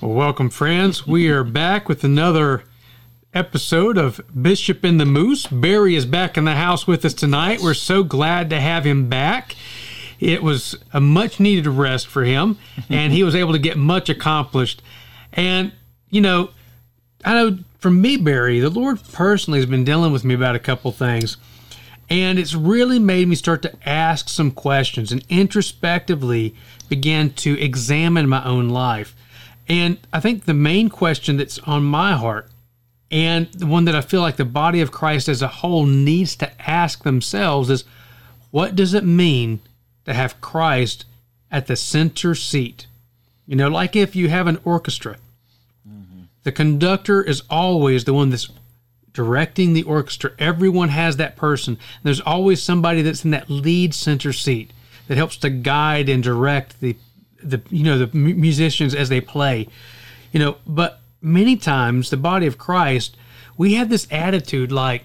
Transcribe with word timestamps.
Well, 0.00 0.12
welcome, 0.12 0.48
friends. 0.48 1.08
We 1.08 1.28
are 1.28 1.42
back 1.42 1.88
with 1.88 2.04
another 2.04 2.62
episode 3.34 3.98
of 3.98 4.20
Bishop 4.40 4.84
and 4.84 5.00
the 5.00 5.04
Moose. 5.04 5.48
Barry 5.48 5.96
is 5.96 6.06
back 6.06 6.36
in 6.36 6.44
the 6.44 6.54
house 6.54 6.86
with 6.86 7.04
us 7.04 7.14
tonight. 7.14 7.60
We're 7.60 7.74
so 7.74 8.04
glad 8.04 8.48
to 8.50 8.60
have 8.60 8.84
him 8.84 9.08
back. 9.08 9.56
It 10.20 10.40
was 10.40 10.76
a 10.92 11.00
much 11.00 11.40
needed 11.40 11.66
rest 11.66 12.06
for 12.06 12.22
him, 12.22 12.58
and 12.88 13.12
he 13.12 13.24
was 13.24 13.34
able 13.34 13.52
to 13.54 13.58
get 13.58 13.76
much 13.76 14.08
accomplished. 14.08 14.82
And, 15.32 15.72
you 16.10 16.20
know, 16.20 16.50
I 17.24 17.34
know 17.34 17.58
for 17.80 17.90
me, 17.90 18.16
Barry, 18.16 18.60
the 18.60 18.70
Lord 18.70 19.00
personally 19.12 19.58
has 19.58 19.66
been 19.66 19.84
dealing 19.84 20.12
with 20.12 20.22
me 20.22 20.34
about 20.34 20.54
a 20.54 20.60
couple 20.60 20.92
things. 20.92 21.38
And 22.08 22.38
it's 22.38 22.54
really 22.54 23.00
made 23.00 23.26
me 23.26 23.34
start 23.34 23.62
to 23.62 23.88
ask 23.88 24.28
some 24.28 24.52
questions 24.52 25.10
and 25.10 25.24
introspectively 25.28 26.54
begin 26.88 27.32
to 27.34 27.60
examine 27.60 28.28
my 28.28 28.44
own 28.44 28.68
life. 28.68 29.16
And 29.68 29.98
I 30.12 30.20
think 30.20 30.44
the 30.44 30.54
main 30.54 30.88
question 30.88 31.36
that's 31.36 31.58
on 31.60 31.84
my 31.84 32.14
heart 32.14 32.48
and 33.12 33.52
the 33.52 33.66
one 33.66 33.84
that 33.84 33.94
I 33.94 34.00
feel 34.00 34.22
like 34.22 34.36
the 34.36 34.44
body 34.46 34.80
of 34.80 34.90
Christ 34.90 35.28
as 35.28 35.42
a 35.42 35.48
whole 35.48 35.84
needs 35.84 36.34
to 36.36 36.50
ask 36.70 37.04
themselves 37.04 37.68
is 37.68 37.84
what 38.50 38.74
does 38.74 38.94
it 38.94 39.04
mean 39.04 39.60
to 40.06 40.14
have 40.14 40.40
Christ 40.40 41.04
at 41.50 41.66
the 41.66 41.76
center 41.76 42.34
seat? 42.34 42.86
You 43.46 43.56
know, 43.56 43.68
like 43.68 43.94
if 43.94 44.16
you 44.16 44.30
have 44.30 44.46
an 44.46 44.58
orchestra, 44.64 45.18
mm-hmm. 45.86 46.22
the 46.42 46.52
conductor 46.52 47.22
is 47.22 47.42
always 47.50 48.04
the 48.04 48.14
one 48.14 48.30
that's 48.30 48.48
directing 49.12 49.74
the 49.74 49.82
orchestra. 49.82 50.32
Everyone 50.38 50.88
has 50.88 51.18
that 51.18 51.36
person. 51.36 51.78
There's 52.02 52.20
always 52.20 52.62
somebody 52.62 53.02
that's 53.02 53.26
in 53.26 53.30
that 53.32 53.50
lead 53.50 53.94
center 53.94 54.32
seat 54.32 54.72
that 55.06 55.18
helps 55.18 55.36
to 55.38 55.50
guide 55.50 56.08
and 56.08 56.22
direct 56.22 56.80
the 56.80 56.96
the 57.42 57.60
you 57.70 57.84
know 57.84 57.98
the 57.98 58.16
musicians 58.16 58.94
as 58.94 59.08
they 59.08 59.20
play. 59.20 59.68
You 60.32 60.40
know, 60.40 60.56
but 60.66 61.00
many 61.20 61.56
times 61.56 62.10
the 62.10 62.16
body 62.16 62.46
of 62.46 62.58
Christ, 62.58 63.16
we 63.56 63.74
have 63.74 63.88
this 63.88 64.06
attitude 64.10 64.72
like 64.72 65.04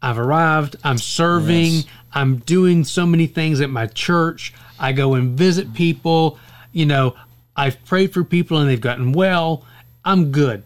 I've 0.00 0.18
arrived, 0.18 0.76
I'm 0.84 0.98
serving, 0.98 1.72
yes. 1.72 1.86
I'm 2.12 2.36
doing 2.38 2.84
so 2.84 3.06
many 3.06 3.26
things 3.26 3.60
at 3.60 3.70
my 3.70 3.86
church. 3.86 4.52
I 4.78 4.92
go 4.92 5.14
and 5.14 5.36
visit 5.36 5.66
mm-hmm. 5.66 5.76
people, 5.76 6.38
you 6.72 6.86
know, 6.86 7.16
I've 7.56 7.84
prayed 7.84 8.12
for 8.12 8.22
people 8.22 8.58
and 8.58 8.70
they've 8.70 8.80
gotten 8.80 9.12
well. 9.12 9.64
I'm 10.04 10.30
good. 10.30 10.62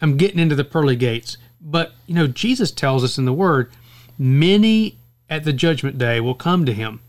I'm 0.00 0.16
getting 0.16 0.38
into 0.38 0.54
the 0.54 0.64
pearly 0.64 0.96
gates. 0.96 1.38
But, 1.60 1.92
you 2.06 2.14
know, 2.14 2.26
Jesus 2.26 2.70
tells 2.70 3.02
us 3.02 3.18
in 3.18 3.24
the 3.24 3.32
Word, 3.32 3.70
many 4.18 4.98
at 5.30 5.44
the 5.44 5.52
judgment 5.52 5.98
day 5.98 6.20
will 6.20 6.34
come 6.34 6.66
to 6.66 6.72
him 6.72 7.00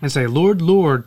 and 0.00 0.10
say, 0.10 0.26
Lord, 0.26 0.62
Lord, 0.62 1.06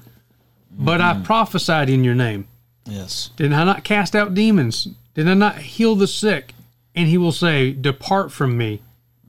but 0.78 1.00
mm-hmm. 1.00 1.22
I 1.22 1.26
prophesied 1.26 1.90
in 1.90 2.04
your 2.04 2.16
name. 2.16 2.48
Yes. 2.86 3.32
Did 3.36 3.52
I 3.54 3.64
not 3.64 3.84
cast 3.84 4.16
out 4.16 4.34
demons? 4.34 4.88
Did 5.14 5.28
I 5.28 5.34
not 5.34 5.58
heal 5.58 5.96
the 5.96 6.08
sick? 6.08 6.54
And 6.96 7.08
he 7.08 7.18
will 7.18 7.32
say, 7.32 7.72
Depart 7.74 8.32
from 8.32 8.58
me, 8.58 8.82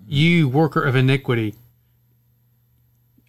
you 0.07 0.49
worker 0.49 0.83
of 0.83 0.95
iniquity. 0.95 1.55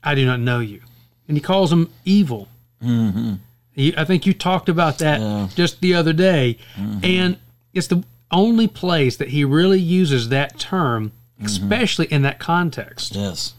I 0.03 0.15
do 0.15 0.25
not 0.25 0.39
know 0.39 0.59
you. 0.59 0.81
And 1.27 1.35
he 1.35 1.41
calls 1.41 1.69
them 1.69 1.91
evil. 2.05 2.47
Mm-hmm. 2.83 3.35
He, 3.71 3.95
I 3.95 4.05
think 4.05 4.25
you 4.25 4.33
talked 4.33 4.69
about 4.69 4.99
that 4.99 5.19
yeah. 5.19 5.47
just 5.55 5.81
the 5.81 5.93
other 5.93 6.13
day. 6.13 6.57
Mm-hmm. 6.75 6.99
And 7.03 7.37
it's 7.73 7.87
the 7.87 8.03
only 8.31 8.67
place 8.67 9.17
that 9.17 9.29
he 9.29 9.43
really 9.43 9.79
uses 9.79 10.29
that 10.29 10.59
term, 10.59 11.11
mm-hmm. 11.35 11.45
especially 11.45 12.07
in 12.07 12.21
that 12.23 12.39
context. 12.39 13.15
Yes. 13.15 13.53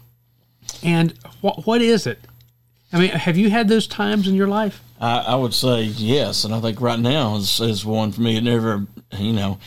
And 0.83 1.15
what 1.41 1.67
what 1.67 1.83
is 1.83 2.07
it? 2.07 2.21
I 2.93 2.99
mean, 2.99 3.11
have 3.11 3.37
you 3.37 3.51
had 3.51 3.69
those 3.69 3.87
times 3.87 4.27
in 4.27 4.35
your 4.35 4.49
life? 4.49 4.83
I, 5.01 5.21
I 5.21 5.35
would 5.37 5.55
say 5.55 5.83
yes, 5.85 6.45
and 6.45 6.55
I 6.55 6.61
think 6.61 6.81
right 6.81 6.99
now 6.99 7.37
is, 7.37 7.61
is 7.61 7.87
one 7.87 8.13
for 8.13 8.21
me. 8.21 8.37
It 8.37 8.43
never, 8.43 8.87
you 9.17 9.33
know, 9.33 9.59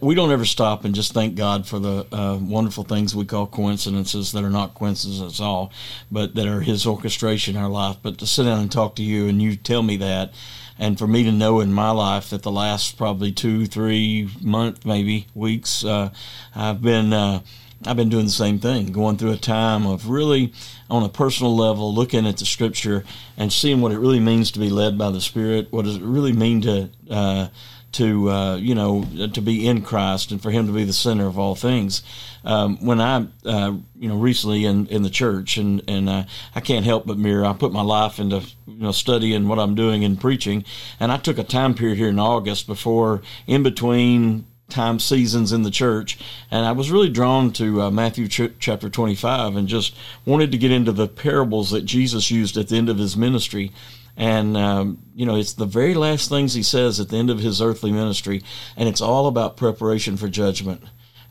we 0.00 0.14
don't 0.14 0.32
ever 0.32 0.44
stop 0.44 0.84
and 0.84 0.94
just 0.94 1.14
thank 1.14 1.34
God 1.36 1.66
for 1.66 1.78
the 1.78 2.06
uh, 2.12 2.38
wonderful 2.42 2.84
things 2.84 3.14
we 3.14 3.24
call 3.24 3.46
coincidences 3.46 4.32
that 4.32 4.44
are 4.44 4.50
not 4.50 4.74
coincidences 4.74 5.40
at 5.40 5.44
all, 5.44 5.72
but 6.10 6.34
that 6.34 6.46
are 6.46 6.60
His 6.60 6.86
orchestration 6.86 7.56
in 7.56 7.62
our 7.62 7.70
life. 7.70 7.96
But 8.02 8.18
to 8.18 8.26
sit 8.26 8.44
down 8.44 8.58
and 8.60 8.70
talk 8.70 8.96
to 8.96 9.02
you 9.02 9.28
and 9.28 9.40
you 9.40 9.56
tell 9.56 9.82
me 9.82 9.96
that, 9.98 10.34
and 10.78 10.98
for 10.98 11.06
me 11.06 11.22
to 11.22 11.32
know 11.32 11.60
in 11.60 11.72
my 11.72 11.90
life 11.90 12.30
that 12.30 12.42
the 12.42 12.50
last 12.50 12.98
probably 12.98 13.30
two, 13.30 13.66
three 13.66 14.28
month, 14.42 14.84
maybe 14.84 15.28
weeks, 15.34 15.84
uh, 15.84 16.10
I've 16.54 16.82
been. 16.82 17.12
Uh, 17.12 17.40
I've 17.86 17.96
been 17.96 18.08
doing 18.08 18.26
the 18.26 18.30
same 18.30 18.58
thing, 18.58 18.92
going 18.92 19.16
through 19.16 19.32
a 19.32 19.36
time 19.36 19.86
of 19.86 20.08
really, 20.08 20.52
on 20.88 21.02
a 21.02 21.08
personal 21.08 21.56
level, 21.56 21.94
looking 21.94 22.26
at 22.26 22.36
the 22.36 22.44
Scripture 22.44 23.04
and 23.36 23.52
seeing 23.52 23.80
what 23.80 23.92
it 23.92 23.98
really 23.98 24.20
means 24.20 24.50
to 24.52 24.58
be 24.58 24.70
led 24.70 24.98
by 24.98 25.10
the 25.10 25.20
Spirit. 25.20 25.68
What 25.70 25.84
does 25.84 25.96
it 25.96 26.02
really 26.02 26.32
mean 26.32 26.60
to, 26.62 26.90
uh, 27.10 27.48
to 27.92 28.30
uh, 28.30 28.56
you 28.56 28.74
know, 28.74 29.04
to 29.32 29.40
be 29.40 29.66
in 29.66 29.82
Christ 29.82 30.30
and 30.30 30.42
for 30.42 30.50
Him 30.50 30.66
to 30.66 30.72
be 30.72 30.84
the 30.84 30.92
center 30.92 31.26
of 31.26 31.38
all 31.38 31.54
things. 31.54 32.02
Um, 32.44 32.84
when 32.84 33.00
I, 33.00 33.26
uh, 33.44 33.74
you 33.96 34.08
know, 34.08 34.16
recently 34.16 34.64
in, 34.64 34.86
in 34.86 35.02
the 35.02 35.10
church, 35.10 35.58
and 35.58 35.82
and 35.86 36.08
uh, 36.08 36.24
I 36.54 36.60
can't 36.60 36.84
help 36.84 37.06
but 37.06 37.18
mirror. 37.18 37.44
I 37.44 37.52
put 37.52 37.72
my 37.72 37.82
life 37.82 38.18
into 38.18 38.40
you 38.66 38.82
know 38.82 38.92
studying 38.92 39.46
what 39.46 39.58
I'm 39.58 39.74
doing 39.74 40.04
and 40.04 40.20
preaching, 40.20 40.64
and 40.98 41.12
I 41.12 41.18
took 41.18 41.38
a 41.38 41.44
time 41.44 41.74
period 41.74 41.98
here 41.98 42.08
in 42.08 42.18
August 42.18 42.66
before, 42.66 43.22
in 43.46 43.62
between 43.62 44.46
time 44.72 44.98
seasons 44.98 45.52
in 45.52 45.62
the 45.62 45.70
church. 45.70 46.18
And 46.50 46.66
I 46.66 46.72
was 46.72 46.90
really 46.90 47.08
drawn 47.08 47.52
to 47.52 47.82
uh, 47.82 47.90
Matthew 47.90 48.26
ch- 48.26 48.52
chapter 48.58 48.88
25 48.88 49.54
and 49.56 49.68
just 49.68 49.94
wanted 50.24 50.50
to 50.52 50.58
get 50.58 50.72
into 50.72 50.92
the 50.92 51.06
parables 51.06 51.70
that 51.70 51.84
Jesus 51.84 52.30
used 52.30 52.56
at 52.56 52.68
the 52.68 52.76
end 52.76 52.88
of 52.88 52.98
his 52.98 53.16
ministry. 53.16 53.72
And, 54.16 54.56
um, 54.56 54.98
you 55.14 55.24
know, 55.24 55.36
it's 55.36 55.54
the 55.54 55.66
very 55.66 55.94
last 55.94 56.28
things 56.28 56.54
he 56.54 56.62
says 56.62 57.00
at 57.00 57.08
the 57.08 57.16
end 57.16 57.30
of 57.30 57.38
his 57.38 57.62
earthly 57.62 57.92
ministry, 57.92 58.42
and 58.76 58.88
it's 58.88 59.00
all 59.00 59.26
about 59.26 59.56
preparation 59.56 60.16
for 60.16 60.28
judgment. 60.28 60.82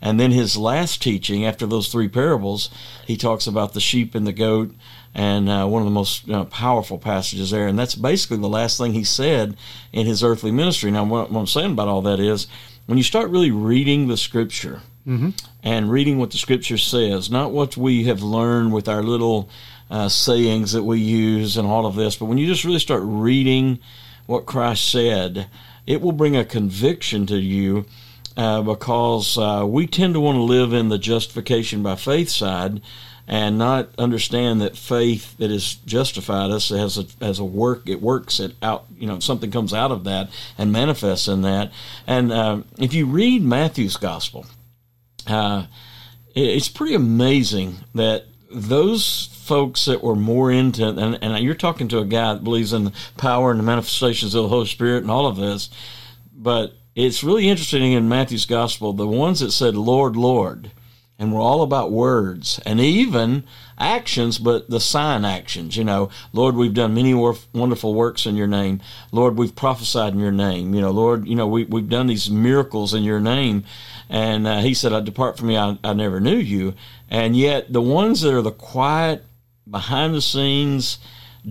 And 0.02 0.20
then 0.20 0.32
his 0.32 0.58
last 0.58 1.02
teaching, 1.02 1.46
after 1.46 1.68
those 1.68 1.90
three 1.90 2.08
parables, 2.08 2.72
he 3.06 3.18
talks 3.18 3.46
about 3.46 3.74
the 3.74 3.80
sheep 3.80 4.16
and 4.16 4.26
the 4.26 4.34
goat, 4.34 4.74
and 5.14 5.48
uh, 5.48 5.68
one 5.68 5.82
of 5.82 5.86
the 5.86 5.94
most 5.94 6.26
you 6.26 6.34
know, 6.34 6.46
powerful 6.46 6.98
passages 6.98 7.52
there. 7.52 7.68
And 7.68 7.78
that's 7.78 7.94
basically 7.94 8.38
the 8.38 8.50
last 8.50 8.80
thing 8.80 8.94
he 8.94 9.04
said 9.04 9.56
in 9.94 10.08
his 10.08 10.24
earthly 10.24 10.52
ministry. 10.52 10.90
Now, 10.90 11.04
what, 11.04 11.32
what 11.32 11.42
I'm 11.42 11.48
saying 11.48 11.74
about 11.74 11.88
all 11.88 12.02
that 12.04 12.20
is 12.20 12.48
when 12.86 12.98
you 12.98 13.04
start 13.04 13.30
really 13.30 13.52
reading 13.52 14.08
the 14.08 14.18
scripture 14.18 14.82
mm-hmm. 15.08 15.30
and 15.64 15.92
reading 15.92 16.18
what 16.18 16.32
the 16.32 16.38
scripture 16.38 16.78
says, 16.78 17.30
not 17.30 17.52
what 17.52 17.78
we 17.78 18.06
have 18.06 18.22
learned 18.22 18.74
with 18.74 18.88
our 18.88 19.04
little 19.04 19.50
uh, 19.90 20.10
sayings 20.10 20.72
that 20.72 20.84
we 20.84 21.00
use 21.00 21.58
and 21.58 21.68
all 21.68 21.86
of 21.86 21.96
this, 21.96 22.16
but 22.16 22.26
when 22.26 22.38
you 22.38 22.48
just 22.48 22.64
really 22.64 22.80
start 22.80 23.02
reading 23.04 23.80
what 24.26 24.46
Christ 24.46 24.90
said, 24.90 25.48
it 25.86 26.02
will 26.02 26.12
bring 26.12 26.36
a 26.36 26.46
conviction 26.46 27.26
to 27.28 27.38
you 27.38 27.86
uh, 28.38 28.62
because 28.62 29.38
uh, 29.38 29.66
we 29.68 29.88
tend 29.88 30.14
to 30.14 30.20
want 30.20 30.38
to 30.38 30.42
live 30.42 30.74
in 30.74 30.90
the 30.90 30.98
justification 30.98 31.84
by 31.84 31.96
faith 31.96 32.30
side 32.30 32.82
and 33.32 33.58
not 33.58 33.88
understand 33.98 34.60
that 34.60 34.76
faith 34.76 35.38
that 35.38 35.50
has 35.50 35.76
justified 35.86 36.52
us 36.52 36.68
has 36.68 36.98
a, 36.98 37.06
has 37.24 37.40
a 37.40 37.46
work 37.46 37.88
it 37.88 38.02
works 38.02 38.42
it 38.42 38.54
out 38.62 38.86
you 38.98 39.08
know 39.08 39.20
something 39.20 39.50
comes 39.50 39.74
out 39.74 39.90
of 39.90 40.04
that 40.04 40.30
and 40.58 40.72
manifests 40.72 41.30
in 41.30 41.42
that. 41.42 41.72
And 42.06 42.32
uh, 42.32 42.62
if 42.78 42.94
you 42.94 43.06
read 43.06 43.42
Matthew's 43.42 43.96
gospel 43.96 44.46
uh, 45.26 45.66
it's 46.36 46.68
pretty 46.68 46.94
amazing 46.94 47.78
that 47.96 48.26
those 48.52 49.30
folks 49.34 49.86
that 49.86 50.04
were 50.04 50.16
more 50.16 50.52
into 50.52 50.86
and, 50.86 51.18
and 51.22 51.44
you're 51.44 51.56
talking 51.56 51.88
to 51.88 52.00
a 52.00 52.06
guy 52.06 52.34
that 52.34 52.44
believes 52.44 52.74
in 52.74 52.84
the 52.84 52.94
power 53.16 53.52
and 53.52 53.60
the 53.60 53.64
manifestations 53.64 54.36
of 54.36 54.44
the 54.44 54.50
Holy 54.50 54.68
Spirit 54.68 55.04
and 55.04 55.12
all 55.12 55.26
of 55.26 55.38
this 55.38 55.70
but 56.36 56.74
it's 56.96 57.24
really 57.24 57.48
interesting 57.48 57.94
in 57.94 58.10
Matthew's 58.10 58.46
gospel 58.46 58.92
the 58.92 59.08
ones 59.08 59.40
that 59.40 59.52
said 59.52 59.76
Lord 59.76 60.18
Lord 60.18 60.72
and 61.22 61.32
we're 61.32 61.40
all 61.40 61.62
about 61.62 61.92
words 61.92 62.60
and 62.66 62.80
even 62.80 63.44
actions, 63.78 64.40
but 64.40 64.72
the 64.72 64.80
sign 64.80 65.24
actions. 65.24 65.78
You 65.78 65.84
know, 65.84 66.10
Lord, 66.34 66.56
we've 66.56 66.74
done 66.74 66.96
many 66.96 67.14
wonderful 67.14 67.94
works 67.94 68.26
in 68.26 68.36
your 68.36 68.48
name. 68.48 68.82
Lord, 69.12 69.38
we've 69.38 69.56
prophesied 69.56 70.14
in 70.14 70.20
your 70.20 70.32
name. 70.32 70.74
You 70.74 70.82
know, 70.82 70.90
Lord, 70.90 71.28
you 71.28 71.36
know, 71.36 71.46
we, 71.46 71.66
we've 71.66 71.88
done 71.88 72.08
these 72.08 72.32
miracles 72.32 72.96
in 72.96 73.04
your 73.04 73.20
name. 73.20 73.66
And 74.10 74.48
uh, 74.48 74.62
he 74.62 74.74
said, 74.74 74.94
I 74.94 75.00
depart 75.00 75.38
from 75.38 75.50
me, 75.50 75.58
I, 75.58 75.78
I 75.84 75.94
never 75.94 76.20
knew 76.20 76.38
you. 76.38 76.74
And 77.08 77.36
yet, 77.38 77.72
the 77.72 77.84
ones 77.84 78.22
that 78.22 78.34
are 78.34 78.42
the 78.42 78.52
quiet, 78.52 79.24
behind 79.70 80.16
the 80.16 80.24
scenes 80.24 80.98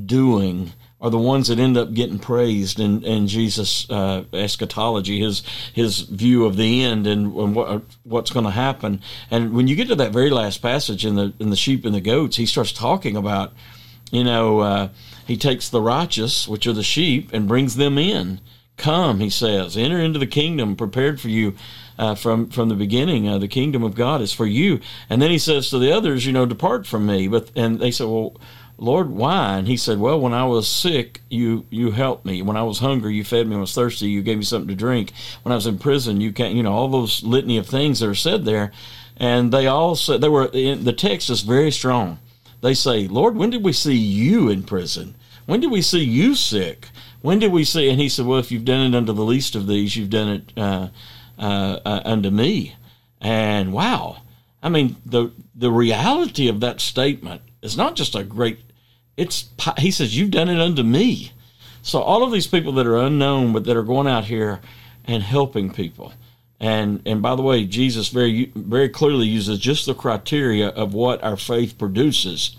doing, 0.05 0.73
are 1.01 1.11
the 1.11 1.19
ones 1.19 1.49
that 1.49 1.59
end 1.59 1.79
up 1.79 1.95
getting 1.95 2.19
praised 2.19 2.79
in, 2.79 3.03
in 3.05 3.27
Jesus' 3.27 3.89
uh, 3.89 4.25
eschatology, 4.33 5.21
his 5.21 5.43
his 5.73 6.01
view 6.01 6.45
of 6.45 6.57
the 6.57 6.83
end 6.85 7.07
and, 7.07 7.35
and 7.35 7.55
what 7.55 7.83
what's 8.03 8.31
going 8.31 8.45
to 8.45 8.51
happen. 8.51 9.01
And 9.31 9.55
when 9.55 9.67
you 9.67 9.77
get 9.77 9.89
to 9.89 9.95
that 9.95 10.13
very 10.13 10.31
last 10.31 10.61
passage 10.61 11.07
in 11.07 11.15
the 11.15 11.33
in 11.39 11.51
the 11.51 11.57
sheep 11.57 11.85
and 11.87 11.95
the 11.95 12.01
goats, 12.01 12.37
he 12.37 12.47
starts 12.47 12.73
talking 12.73 13.17
about, 13.17 13.53
you 14.11 14.25
know, 14.25 14.61
uh, 14.61 14.89
he 15.27 15.37
takes 15.37 15.69
the 15.69 15.81
righteous, 15.81 16.47
which 16.47 16.67
are 16.67 16.75
the 16.75 16.83
sheep, 16.83 17.33
and 17.33 17.49
brings 17.49 17.77
them 17.77 17.97
in. 17.97 18.41
Come, 18.77 19.21
he 19.21 19.31
says, 19.31 19.77
enter 19.77 19.99
into 19.99 20.19
the 20.19 20.27
kingdom 20.27 20.77
prepared 20.77 21.21
for 21.21 21.29
you. 21.29 21.55
Uh, 21.99 22.15
from 22.15 22.49
from 22.49 22.71
the 22.71 22.75
beginning. 22.75 23.29
Uh, 23.29 23.37
the 23.37 23.47
kingdom 23.47 23.83
of 23.83 23.95
God 23.95 24.23
is 24.23 24.33
for 24.33 24.47
you. 24.47 24.81
And 25.11 25.21
then 25.21 25.31
he 25.31 25.39
says 25.39 25.69
to 25.69 25.79
the 25.79 25.93
others, 25.93 26.25
you 26.25 26.33
know, 26.33 26.47
depart 26.47 26.87
from 26.87 27.05
me. 27.05 27.29
But 27.29 27.51
and 27.55 27.79
they 27.79 27.91
said, 27.91 28.07
well, 28.07 28.41
Lord, 28.81 29.11
why? 29.11 29.59
And 29.59 29.69
he 29.69 29.77
said, 29.77 29.99
Well, 29.99 30.19
when 30.19 30.33
I 30.33 30.47
was 30.47 30.67
sick, 30.67 31.21
you 31.29 31.67
you 31.69 31.91
helped 31.91 32.25
me. 32.25 32.41
When 32.41 32.57
I 32.57 32.63
was 32.63 32.79
hungry, 32.79 33.15
you 33.15 33.25
fed 33.25 33.47
me. 33.47 33.51
When 33.51 33.59
I 33.59 33.61
was 33.61 33.75
thirsty, 33.75 34.09
you 34.09 34.23
gave 34.23 34.39
me 34.39 34.45
something 34.45 34.69
to 34.69 34.75
drink. 34.75 35.13
When 35.43 35.53
I 35.53 35.57
was 35.57 35.67
in 35.67 35.79
prison, 35.79 36.23
you 36.23 36.33
can't, 36.33 36.55
you 36.55 36.63
know, 36.63 36.73
all 36.73 36.89
those 36.89 37.23
litany 37.23 37.59
of 37.59 37.67
things 37.67 38.01
that 38.01 38.09
are 38.09 38.15
said 38.15 38.47
there. 38.47 38.73
And 39.19 39.53
they 39.53 39.67
all 39.67 39.97
said, 39.97 40.23
they 40.23 40.31
were, 40.31 40.49
in, 40.55 40.85
the 40.85 40.95
text 40.95 41.29
is 41.29 41.43
very 41.43 41.71
strong. 41.71 42.19
They 42.63 42.73
say, 42.73 43.07
Lord, 43.07 43.37
when 43.37 43.51
did 43.51 43.63
we 43.63 43.75
see 43.75 43.95
you 43.95 44.49
in 44.49 44.63
prison? 44.63 45.15
When 45.45 45.61
did 45.61 45.71
we 45.71 45.83
see 45.83 46.03
you 46.03 46.35
sick? 46.35 46.89
When 47.21 47.39
did 47.39 47.53
we 47.53 47.65
see? 47.65 47.91
And 47.91 48.01
he 48.01 48.09
said, 48.09 48.25
Well, 48.25 48.39
if 48.39 48.51
you've 48.51 48.65
done 48.65 48.95
it 48.95 48.97
unto 48.97 49.13
the 49.13 49.25
least 49.25 49.55
of 49.55 49.67
these, 49.67 49.95
you've 49.95 50.09
done 50.09 50.29
it 50.29 50.53
uh, 50.57 50.89
uh, 51.39 51.81
uh, 51.85 52.01
unto 52.07 52.31
me. 52.31 52.77
And 53.21 53.75
wow, 53.75 54.23
I 54.63 54.71
mean, 54.71 54.97
the 55.05 55.33
the 55.55 55.71
reality 55.71 56.49
of 56.49 56.61
that 56.61 56.81
statement 56.81 57.43
is 57.61 57.77
not 57.77 57.95
just 57.95 58.15
a 58.15 58.25
great 58.25 58.59
it's 59.17 59.51
he 59.79 59.91
says 59.91 60.17
you've 60.17 60.31
done 60.31 60.49
it 60.49 60.61
unto 60.61 60.83
me. 60.83 61.33
So 61.83 62.01
all 62.01 62.23
of 62.23 62.33
these 62.33 62.47
people 62.47 62.73
that 62.73 62.87
are 62.87 62.99
unknown 62.99 63.53
but 63.53 63.65
that 63.65 63.77
are 63.77 63.83
going 63.83 64.07
out 64.07 64.25
here 64.25 64.61
and 65.05 65.23
helping 65.23 65.73
people. 65.73 66.13
And 66.59 67.03
and 67.07 67.23
by 67.23 67.37
the 67.37 67.43
way, 67.43 67.65
Jesus 67.65 68.09
very 68.09 68.53
very 68.55 68.89
clearly 68.89 69.27
uses 69.27 69.59
just 69.59 69.87
the 69.87 69.95
criteria 69.95 70.69
of 70.69 70.93
what 70.93 71.23
our 71.23 71.37
faith 71.37 71.79
produces, 71.79 72.57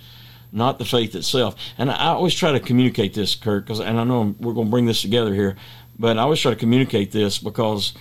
not 0.51 0.79
the 0.79 0.85
faith 0.85 1.13
itself. 1.15 1.55
And 1.77 1.91
I 1.91 2.07
always 2.07 2.33
try 2.33 2.51
to 2.51 2.59
communicate 2.59 3.13
this, 3.13 3.35
Kurt, 3.35 3.65
because 3.65 3.79
and 3.79 3.99
I 3.99 4.03
know 4.03 4.35
we're 4.39 4.53
going 4.53 4.67
to 4.67 4.71
bring 4.71 4.87
this 4.87 5.01
together 5.01 5.33
here, 5.33 5.55
but 5.99 6.17
I 6.17 6.21
always 6.21 6.39
try 6.39 6.51
to 6.51 6.57
communicate 6.57 7.11
this 7.11 7.37
because, 7.37 7.93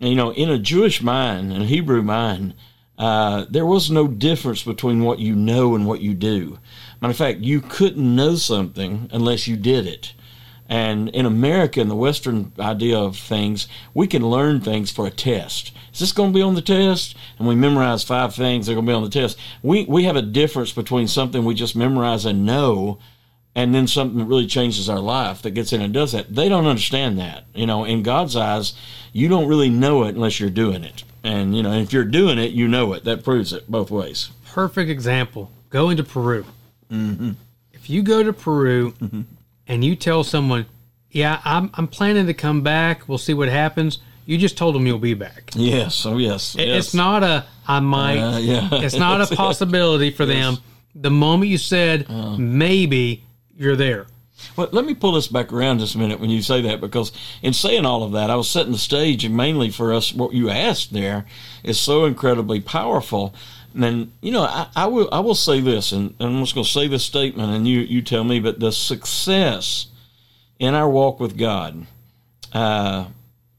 you 0.00 0.14
know, 0.14 0.32
in 0.32 0.48
a 0.48 0.58
Jewish 0.58 1.02
mind 1.02 1.52
in 1.52 1.62
a 1.62 1.66
Hebrew 1.66 2.00
mind, 2.00 2.54
uh, 2.98 3.44
there 3.50 3.66
was 3.66 3.90
no 3.90 4.06
difference 4.06 4.62
between 4.62 5.02
what 5.02 5.18
you 5.18 5.34
know 5.34 5.74
and 5.74 5.86
what 5.86 6.00
you 6.00 6.14
do. 6.14 6.58
Matter 7.02 7.10
of 7.10 7.16
fact, 7.16 7.40
you 7.40 7.60
couldn't 7.60 8.14
know 8.14 8.36
something 8.36 9.10
unless 9.12 9.48
you 9.48 9.56
did 9.56 9.88
it. 9.88 10.14
And 10.68 11.08
in 11.08 11.26
America, 11.26 11.80
in 11.80 11.88
the 11.88 11.96
Western 11.96 12.52
idea 12.60 12.96
of 12.96 13.18
things, 13.18 13.66
we 13.92 14.06
can 14.06 14.24
learn 14.24 14.60
things 14.60 14.92
for 14.92 15.04
a 15.04 15.10
test. 15.10 15.72
Is 15.92 15.98
this 15.98 16.12
going 16.12 16.30
to 16.32 16.34
be 16.34 16.42
on 16.42 16.54
the 16.54 16.62
test? 16.62 17.16
And 17.38 17.48
we 17.48 17.56
memorize 17.56 18.04
five 18.04 18.36
things 18.36 18.66
that 18.66 18.72
are 18.72 18.74
going 18.76 18.86
to 18.86 18.90
be 18.90 18.94
on 18.94 19.02
the 19.02 19.10
test. 19.10 19.36
We, 19.64 19.84
we 19.86 20.04
have 20.04 20.14
a 20.14 20.22
difference 20.22 20.70
between 20.70 21.08
something 21.08 21.44
we 21.44 21.54
just 21.54 21.74
memorize 21.74 22.24
and 22.24 22.46
know 22.46 23.00
and 23.56 23.74
then 23.74 23.88
something 23.88 24.18
that 24.18 24.24
really 24.26 24.46
changes 24.46 24.88
our 24.88 25.00
life 25.00 25.42
that 25.42 25.50
gets 25.50 25.72
in 25.72 25.82
and 25.82 25.92
does 25.92 26.12
that. 26.12 26.32
They 26.32 26.48
don't 26.48 26.66
understand 26.66 27.18
that. 27.18 27.46
You 27.52 27.66
know, 27.66 27.84
in 27.84 28.04
God's 28.04 28.36
eyes, 28.36 28.74
you 29.12 29.28
don't 29.28 29.48
really 29.48 29.70
know 29.70 30.04
it 30.04 30.14
unless 30.14 30.38
you're 30.38 30.50
doing 30.50 30.84
it. 30.84 31.02
And, 31.24 31.56
you 31.56 31.64
know, 31.64 31.72
if 31.72 31.92
you're 31.92 32.04
doing 32.04 32.38
it, 32.38 32.52
you 32.52 32.68
know 32.68 32.92
it. 32.92 33.02
That 33.02 33.24
proves 33.24 33.52
it 33.52 33.68
both 33.68 33.90
ways. 33.90 34.30
Perfect 34.46 34.88
example. 34.88 35.50
Going 35.68 35.96
to 35.96 36.04
Peru. 36.04 36.46
Mm-hmm. 36.92 37.30
If 37.72 37.90
you 37.90 38.02
go 38.02 38.22
to 38.22 38.32
Peru 38.32 38.92
mm-hmm. 38.92 39.22
and 39.66 39.84
you 39.84 39.96
tell 39.96 40.24
someone, 40.24 40.66
"Yeah, 41.10 41.40
I'm 41.44 41.70
I'm 41.74 41.88
planning 41.88 42.26
to 42.26 42.34
come 42.34 42.62
back. 42.62 43.08
We'll 43.08 43.18
see 43.18 43.34
what 43.34 43.48
happens," 43.48 43.98
you 44.26 44.38
just 44.38 44.56
told 44.56 44.74
them 44.74 44.86
you'll 44.86 44.98
be 44.98 45.14
back. 45.14 45.50
Yes. 45.54 46.06
Oh, 46.06 46.18
yes. 46.18 46.54
It, 46.54 46.68
yes. 46.68 46.76
It's 46.86 46.94
not 46.94 47.22
a 47.22 47.46
I 47.66 47.80
might. 47.80 48.18
Uh, 48.18 48.38
yeah. 48.38 48.68
It's 48.72 48.96
not 48.96 49.20
a 49.20 49.34
possibility 49.34 50.10
for 50.10 50.24
yes. 50.24 50.56
them. 50.56 50.64
The 50.94 51.10
moment 51.10 51.50
you 51.50 51.58
said 51.58 52.06
uh, 52.08 52.36
maybe, 52.36 53.24
you're 53.56 53.76
there. 53.76 54.06
Well, 54.56 54.68
let 54.72 54.84
me 54.84 54.94
pull 54.94 55.12
this 55.12 55.28
back 55.28 55.52
around 55.52 55.78
just 55.78 55.94
a 55.94 55.98
minute 55.98 56.20
when 56.20 56.30
you 56.30 56.42
say 56.42 56.60
that, 56.62 56.80
because 56.80 57.12
in 57.42 57.52
saying 57.52 57.86
all 57.86 58.02
of 58.02 58.12
that, 58.12 58.28
I 58.28 58.34
was 58.34 58.50
setting 58.50 58.72
the 58.72 58.78
stage, 58.78 59.24
and 59.24 59.36
mainly 59.36 59.70
for 59.70 59.92
us, 59.92 60.12
what 60.12 60.34
you 60.34 60.50
asked 60.50 60.92
there 60.92 61.24
is 61.62 61.78
so 61.78 62.04
incredibly 62.04 62.60
powerful 62.60 63.34
and 63.74 64.12
you 64.20 64.32
know, 64.32 64.42
I, 64.42 64.68
I, 64.74 64.86
will 64.86 65.08
I 65.12 65.20
will 65.20 65.34
say 65.34 65.60
this, 65.60 65.92
and, 65.92 66.14
and 66.18 66.36
I'm 66.36 66.42
just 66.42 66.54
going 66.54 66.64
to 66.64 66.70
say 66.70 66.88
this 66.88 67.04
statement, 67.04 67.52
and 67.52 67.66
you 67.66 67.80
you 67.80 68.02
tell 68.02 68.24
me. 68.24 68.40
But 68.40 68.60
the 68.60 68.72
success 68.72 69.86
in 70.58 70.74
our 70.74 70.88
walk 70.88 71.20
with 71.20 71.36
God, 71.36 71.86
uh, 72.52 73.06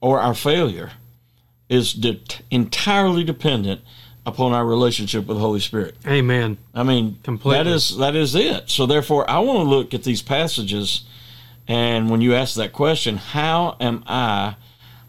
or 0.01 0.19
our 0.19 0.33
failure, 0.33 0.91
is 1.69 1.93
de- 1.93 2.21
entirely 2.51 3.23
dependent 3.23 3.81
upon 4.25 4.53
our 4.53 4.65
relationship 4.65 5.27
with 5.27 5.37
the 5.37 5.41
Holy 5.41 5.59
Spirit. 5.59 5.95
Amen. 6.07 6.57
I 6.73 6.83
mean, 6.83 7.19
completely. 7.23 7.63
That 7.63 7.69
is 7.69 7.97
that 7.97 8.15
is 8.15 8.35
it. 8.35 8.69
So 8.69 8.85
therefore, 8.85 9.29
I 9.29 9.39
want 9.39 9.59
to 9.59 9.69
look 9.69 9.93
at 9.93 10.03
these 10.03 10.21
passages, 10.21 11.03
and 11.67 12.09
when 12.09 12.21
you 12.21 12.33
ask 12.35 12.55
that 12.55 12.73
question, 12.73 13.17
how 13.17 13.75
am 13.79 14.03
I 14.07 14.55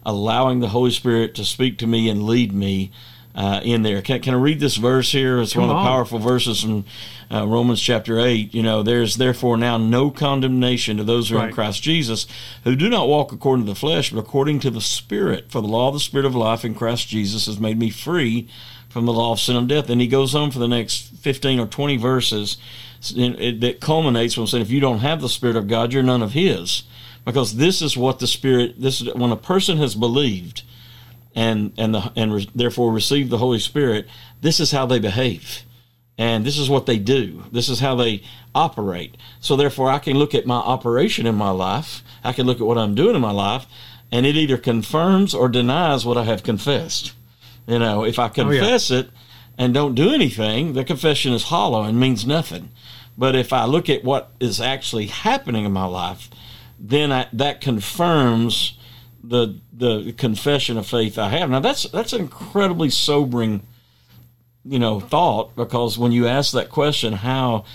allowing 0.05 0.59
the 0.59 0.69
Holy 0.69 0.91
Spirit 0.91 1.35
to 1.35 1.45
speak 1.45 1.77
to 1.79 1.87
me 1.87 2.09
and 2.09 2.23
lead 2.23 2.53
me? 2.53 2.91
Uh, 3.35 3.59
in 3.63 3.83
there. 3.83 4.01
Can, 4.01 4.21
can 4.21 4.33
I 4.33 4.37
read 4.37 4.59
this 4.59 4.77
verse 4.77 5.11
here? 5.11 5.41
It's 5.41 5.53
Come 5.53 5.63
one 5.63 5.69
of 5.69 5.75
the 5.75 5.79
on. 5.79 5.87
powerful 5.87 6.19
verses 6.19 6.61
from 6.61 6.85
uh, 7.29 7.45
Romans 7.45 7.81
chapter 7.81 8.19
8. 8.19 8.53
You 8.53 8.63
know, 8.63 8.81
there's 8.81 9.15
therefore 9.15 9.57
now 9.57 9.77
no 9.77 10.09
condemnation 10.09 10.97
to 10.97 11.03
those 11.03 11.29
who 11.29 11.35
are 11.35 11.39
right. 11.39 11.49
in 11.49 11.53
Christ 11.53 11.83
Jesus, 11.83 12.27
who 12.63 12.75
do 12.75 12.89
not 12.89 13.09
walk 13.09 13.33
according 13.33 13.65
to 13.65 13.71
the 13.73 13.79
flesh, 13.79 14.11
but 14.11 14.19
according 14.19 14.59
to 14.61 14.71
the 14.71 14.81
Spirit. 14.81 15.51
For 15.51 15.61
the 15.61 15.67
law 15.67 15.89
of 15.89 15.93
the 15.93 15.99
Spirit 15.99 16.25
of 16.25 16.33
life 16.33 16.63
in 16.63 16.75
Christ 16.75 17.07
Jesus 17.09 17.45
has 17.47 17.59
made 17.59 17.77
me 17.77 17.89
free 17.89 18.47
from 18.87 19.05
the 19.05 19.13
law 19.13 19.33
of 19.33 19.41
sin 19.41 19.57
and 19.57 19.67
death. 19.67 19.89
And 19.89 19.99
he 19.99 20.07
goes 20.07 20.33
on 20.33 20.51
for 20.51 20.59
the 20.59 20.67
next 20.67 21.09
15 21.17 21.59
or 21.59 21.67
20 21.67 21.97
verses 21.97 22.57
that 23.01 23.77
culminates 23.81 24.37
when 24.37 24.47
saying, 24.47 24.61
if 24.61 24.71
you 24.71 24.79
don't 24.79 24.99
have 24.99 25.19
the 25.19 25.29
Spirit 25.29 25.57
of 25.57 25.67
God, 25.67 25.91
you're 25.91 26.01
none 26.01 26.23
of 26.23 26.31
His. 26.31 26.83
Because 27.25 27.57
this 27.57 27.81
is 27.81 27.97
what 27.97 28.19
the 28.19 28.27
Spirit, 28.27 28.79
this 28.79 29.01
is 29.01 29.13
when 29.13 29.31
a 29.31 29.37
person 29.37 29.77
has 29.77 29.93
believed– 29.93 30.63
and 31.35 31.73
and 31.77 31.93
the 31.93 32.11
and 32.15 32.33
re, 32.33 32.49
therefore 32.55 32.91
receive 32.91 33.29
the 33.29 33.37
Holy 33.37 33.59
Spirit, 33.59 34.07
this 34.41 34.59
is 34.59 34.71
how 34.71 34.85
they 34.85 34.99
behave, 34.99 35.63
and 36.17 36.45
this 36.45 36.57
is 36.57 36.69
what 36.69 36.85
they 36.85 36.97
do. 36.97 37.43
This 37.51 37.69
is 37.69 37.81
how 37.81 37.95
they 37.95 38.23
operate. 38.55 39.17
So 39.41 39.55
therefore, 39.55 39.91
I 39.91 39.99
can 39.99 40.17
look 40.17 40.33
at 40.33 40.45
my 40.45 40.55
operation 40.55 41.27
in 41.27 41.35
my 41.35 41.51
life. 41.51 42.01
I 42.23 42.31
can 42.31 42.45
look 42.45 42.59
at 42.59 42.65
what 42.65 42.77
I'm 42.77 42.95
doing 42.95 43.15
in 43.15 43.21
my 43.21 43.31
life, 43.31 43.67
and 44.11 44.25
it 44.25 44.35
either 44.35 44.57
confirms 44.57 45.33
or 45.33 45.49
denies 45.49 46.05
what 46.05 46.17
I 46.17 46.23
have 46.23 46.43
confessed. 46.43 47.13
You 47.67 47.79
know, 47.79 48.05
if 48.05 48.17
I 48.17 48.29
confess 48.29 48.89
oh, 48.89 48.93
yeah. 48.93 48.99
it 49.01 49.09
and 49.57 49.73
don't 49.73 49.95
do 49.95 50.13
anything, 50.13 50.73
the 50.73 50.83
confession 50.83 51.33
is 51.33 51.43
hollow 51.43 51.83
and 51.83 51.99
means 51.99 52.25
nothing. 52.25 52.69
But 53.17 53.35
if 53.35 53.53
I 53.53 53.65
look 53.65 53.89
at 53.89 54.03
what 54.03 54.31
is 54.39 54.61
actually 54.61 55.07
happening 55.07 55.65
in 55.65 55.71
my 55.71 55.85
life, 55.85 56.29
then 56.79 57.11
I, 57.11 57.27
that 57.33 57.61
confirms 57.61 58.77
the 59.29 59.59
the 59.73 60.13
confession 60.13 60.77
of 60.77 60.85
faith 60.85 61.17
I 61.17 61.29
have. 61.29 61.49
Now 61.49 61.59
that's 61.59 61.83
that's 61.83 62.13
an 62.13 62.21
incredibly 62.21 62.89
sobering, 62.89 63.61
you 64.63 64.79
know, 64.79 64.99
thought 64.99 65.55
because 65.55 65.97
when 65.97 66.11
you 66.11 66.27
ask 66.27 66.53
that 66.53 66.69
question, 66.69 67.13
how 67.13 67.65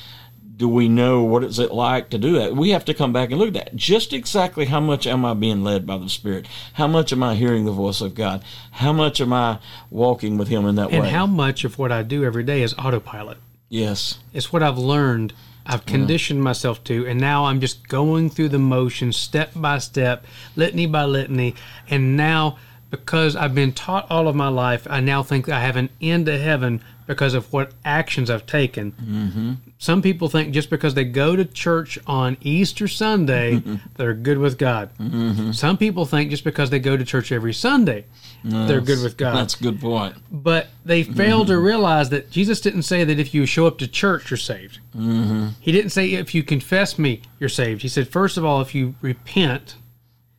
do 0.60 0.68
we 0.68 0.88
know 0.88 1.24
what 1.24 1.42
is 1.42 1.58
it 1.58 1.72
like 1.72 2.10
to 2.10 2.18
do 2.18 2.38
that? 2.38 2.54
We 2.54 2.70
have 2.70 2.84
to 2.84 2.94
come 2.94 3.14
back 3.14 3.30
and 3.30 3.38
look 3.38 3.48
at 3.48 3.54
that. 3.54 3.76
Just 3.76 4.12
exactly 4.12 4.66
how 4.66 4.78
much 4.78 5.06
am 5.06 5.24
I 5.24 5.32
being 5.32 5.64
led 5.64 5.86
by 5.86 5.96
the 5.96 6.10
Spirit? 6.10 6.46
How 6.74 6.86
much 6.86 7.12
am 7.12 7.22
I 7.22 7.34
hearing 7.34 7.64
the 7.64 7.72
voice 7.72 8.02
of 8.02 8.14
God? 8.14 8.44
How 8.72 8.92
much 8.92 9.22
am 9.22 9.32
I 9.32 9.58
walking 9.88 10.36
with 10.36 10.48
Him 10.48 10.66
in 10.66 10.74
that 10.74 10.90
and 10.90 10.92
way? 10.92 10.98
And 10.98 11.06
how 11.06 11.26
much 11.26 11.64
of 11.64 11.78
what 11.78 11.90
I 11.90 12.02
do 12.02 12.24
every 12.24 12.42
day 12.42 12.60
is 12.62 12.74
autopilot? 12.74 13.38
Yes, 13.70 14.18
it's 14.34 14.52
what 14.52 14.62
I've 14.62 14.76
learned 14.76 15.32
I've 15.70 15.86
conditioned 15.86 16.42
myself 16.42 16.82
to, 16.84 17.06
and 17.06 17.20
now 17.20 17.44
I'm 17.44 17.60
just 17.60 17.86
going 17.86 18.28
through 18.28 18.48
the 18.48 18.58
motions 18.58 19.16
step 19.16 19.52
by 19.54 19.78
step, 19.78 20.26
litany 20.56 20.86
by 20.86 21.04
litany. 21.04 21.54
And 21.88 22.16
now, 22.16 22.58
because 22.90 23.36
I've 23.36 23.54
been 23.54 23.72
taught 23.72 24.10
all 24.10 24.28
of 24.28 24.34
my 24.34 24.48
life, 24.48 24.86
I 24.90 25.00
now 25.00 25.22
think 25.22 25.48
I 25.48 25.60
have 25.60 25.76
an 25.76 25.90
end 26.00 26.26
to 26.26 26.38
heaven 26.38 26.82
because 27.06 27.34
of 27.34 27.52
what 27.52 27.72
actions 27.84 28.30
I've 28.30 28.46
taken. 28.46 28.92
Mm-hmm. 28.92 29.52
Some 29.78 30.00
people 30.00 30.28
think 30.28 30.52
just 30.52 30.70
because 30.70 30.94
they 30.94 31.04
go 31.04 31.34
to 31.34 31.44
church 31.44 31.98
on 32.06 32.36
Easter 32.40 32.86
Sunday, 32.86 33.62
they're 33.96 34.14
good 34.14 34.38
with 34.38 34.58
God. 34.58 34.90
Mm-hmm. 34.98 35.52
Some 35.52 35.76
people 35.76 36.04
think 36.04 36.30
just 36.30 36.44
because 36.44 36.70
they 36.70 36.78
go 36.78 36.96
to 36.96 37.04
church 37.04 37.32
every 37.32 37.52
Sunday, 37.52 38.04
they're 38.44 38.80
good 38.80 39.02
with 39.02 39.16
God. 39.16 39.34
That's 39.36 39.58
a 39.58 39.62
good 39.62 39.80
point. 39.80 40.16
But 40.30 40.68
they 40.84 41.02
fail 41.02 41.44
to 41.46 41.58
realize 41.58 42.10
that 42.10 42.30
Jesus 42.30 42.60
didn't 42.60 42.82
say 42.82 43.04
that 43.04 43.18
if 43.18 43.34
you 43.34 43.44
show 43.44 43.66
up 43.66 43.78
to 43.78 43.88
church, 43.88 44.30
you're 44.30 44.38
saved. 44.38 44.78
Mm-hmm. 44.96 45.48
He 45.60 45.72
didn't 45.72 45.90
say 45.90 46.12
if 46.12 46.34
you 46.34 46.42
confess 46.42 46.98
me, 46.98 47.22
you're 47.38 47.48
saved. 47.48 47.82
He 47.82 47.88
said, 47.88 48.08
first 48.08 48.36
of 48.36 48.44
all, 48.44 48.60
if 48.60 48.74
you 48.74 48.94
repent, 49.00 49.74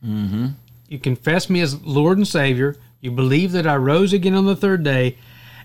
mm-hmm. 0.04 0.48
You 0.92 0.98
confess 0.98 1.48
me 1.48 1.62
as 1.62 1.82
Lord 1.82 2.18
and 2.18 2.28
Savior, 2.28 2.76
you 3.00 3.10
believe 3.10 3.52
that 3.52 3.66
I 3.66 3.76
rose 3.76 4.12
again 4.12 4.34
on 4.34 4.44
the 4.44 4.54
third 4.54 4.84
day, 4.84 5.16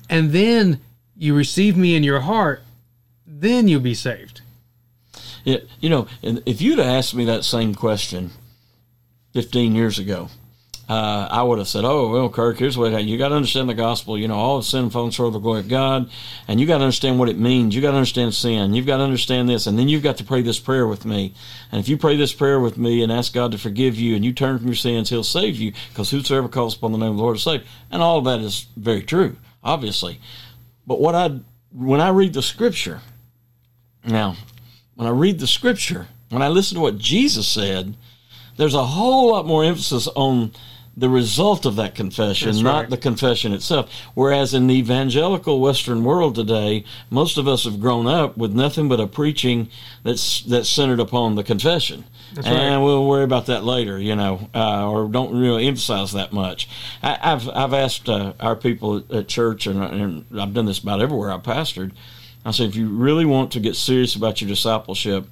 and 0.10 0.31
then 0.31 0.79
you 1.17 1.36
receive 1.36 1.75
me 1.75 1.96
in 1.96 2.03
your 2.03 2.22
heart, 2.22 2.63
then 3.25 3.67
you'll 3.67 3.81
be 3.81 3.93
saved. 3.93 4.39
Yeah, 5.43 5.57
you 5.81 5.89
know, 5.89 6.07
if 6.22 6.62
you'd 6.62 6.79
asked 6.79 7.13
me 7.13 7.25
that 7.25 7.43
same 7.43 7.75
question 7.75 8.31
15 9.34 9.75
years 9.75 10.00
ago, 10.00 10.29
uh, 10.89 11.27
I 11.29 11.44
would 11.44 11.58
have 11.58 11.67
said, 11.67 11.84
"Oh, 11.86 12.10
well, 12.10 12.29
Kirk, 12.29 12.58
here's 12.58 12.77
what 12.77 13.03
you 13.03 13.17
got 13.17 13.29
to 13.29 13.36
understand 13.36 13.70
the 13.70 13.74
gospel. 13.74 14.17
You 14.17 14.27
know, 14.27 14.36
all 14.36 14.62
sin 14.62 14.89
falls 14.89 15.15
short 15.15 15.27
of 15.27 15.34
the 15.34 15.39
glory 15.39 15.60
of 15.60 15.67
God, 15.67 16.10
and 16.48 16.60
you 16.60 16.67
got 16.67 16.77
to 16.77 16.84
understand 16.84 17.20
what 17.20 17.29
it 17.29 17.38
means. 17.38 17.75
You 17.75 17.82
got 17.82 17.91
to 17.91 17.98
understand 17.98 18.34
sin. 18.34 18.74
You've 18.74 18.86
got 18.86 18.98
to 18.98 19.03
understand 19.03 19.50
this, 19.50 19.67
and 19.67 19.77
then 19.77 19.89
you've 19.89 20.03
got 20.03 20.17
to 20.17 20.24
pray 20.24 20.41
this 20.41 20.60
prayer 20.60 20.88
with 20.88 21.06
me. 21.06 21.34
And 21.72 21.79
if 21.79 21.89
you 21.89 21.98
pray 21.98 22.15
this 22.15 22.34
prayer 22.34 22.60
with 22.60 22.77
me 22.77 23.03
and 23.03 23.12
ask 23.12 23.34
God 23.34 23.51
to 23.51 23.58
forgive 23.58 23.96
you, 23.96 24.15
and 24.15 24.24
you 24.24 24.34
turn 24.34 24.58
from 24.58 24.67
your 24.67 24.75
sins, 24.75 25.10
He'll 25.10 25.24
save 25.24 25.58
you. 25.58 25.74
Because 25.89 26.10
whosoever 26.10 26.48
calls 26.48 26.75
upon 26.75 26.91
the 26.91 26.98
name 26.98 27.12
of 27.12 27.17
the 27.17 27.24
Lord 27.24 27.38
is 27.38 27.44
saved. 27.44 27.65
And 27.91 28.01
all 28.01 28.20
of 28.20 28.25
that 28.25 28.39
is 28.39 28.67
very 28.75 29.03
true, 29.03 29.38
obviously. 29.63 30.20
But 30.86 31.00
what 31.01 31.15
I 31.15 31.39
when 31.72 32.00
I 32.00 32.10
read 32.10 32.34
the 32.34 32.41
Scripture, 32.41 33.01
now 34.06 34.36
when 34.98 35.08
I 35.08 35.12
read 35.12 35.39
the 35.39 35.48
scripture, 35.48 36.08
when 36.29 36.41
I 36.41 36.48
listen 36.48 36.75
to 36.75 36.82
what 36.82 36.98
Jesus 36.98 37.48
said, 37.48 37.96
there's 38.58 38.74
a 38.74 38.84
whole 38.84 39.29
lot 39.32 39.46
more 39.46 39.63
emphasis 39.63 40.08
on 40.15 40.53
the 41.00 41.10
result 41.10 41.68
of 41.68 41.75
that 41.75 41.94
confession, 41.94 42.48
That's 42.48 42.62
not 42.62 42.80
right. 42.80 42.89
the 42.89 42.98
confession 42.98 43.54
itself. 43.54 43.88
Whereas 44.16 44.56
in 44.56 44.66
the 44.66 44.74
evangelical 44.74 45.62
Western 45.62 46.04
world 46.04 46.34
today, 46.34 46.84
most 47.12 47.38
of 47.38 47.48
us 47.48 47.66
have 47.66 47.80
grown 47.80 48.08
up 48.08 48.36
with 48.36 48.54
nothing 48.54 48.89
but 48.89 49.00
a 49.00 49.06
preaching 49.06 49.70
that's 50.04 50.42
that's 50.42 50.68
centered 50.68 51.00
upon 51.00 51.36
the 51.36 51.44
confession, 51.44 52.06
That's 52.34 52.48
and 52.48 52.56
right. 52.58 52.84
we'll 52.84 53.08
worry 53.08 53.24
about 53.24 53.46
that 53.46 53.63
later, 53.63 54.00
you 54.00 54.16
know, 54.16 54.50
uh, 54.56 54.89
or 54.89 55.08
don't 55.08 55.39
really 55.39 55.68
emphasize 55.68 56.13
that 56.13 56.34
much. 56.34 56.68
I, 57.04 57.20
I've 57.22 57.48
I've 57.50 57.74
asked 57.74 58.10
uh, 58.10 58.34
our 58.39 58.56
people 58.56 58.98
at, 58.98 59.12
at 59.12 59.27
church, 59.27 59.68
and, 59.68 59.84
and 59.84 60.25
I've 60.42 60.56
done 60.56 60.66
this 60.66 60.80
about 60.80 61.00
everywhere 61.00 61.32
I 61.32 61.38
pastored. 61.38 61.92
I 62.44 62.51
said, 62.51 62.70
if 62.70 62.75
you 62.75 62.89
really 62.89 63.25
want 63.25 63.51
to 63.51 63.60
get 63.60 63.75
serious 63.75 64.16
about 64.16 64.42
your 64.42 64.48
discipleship, 64.48 65.27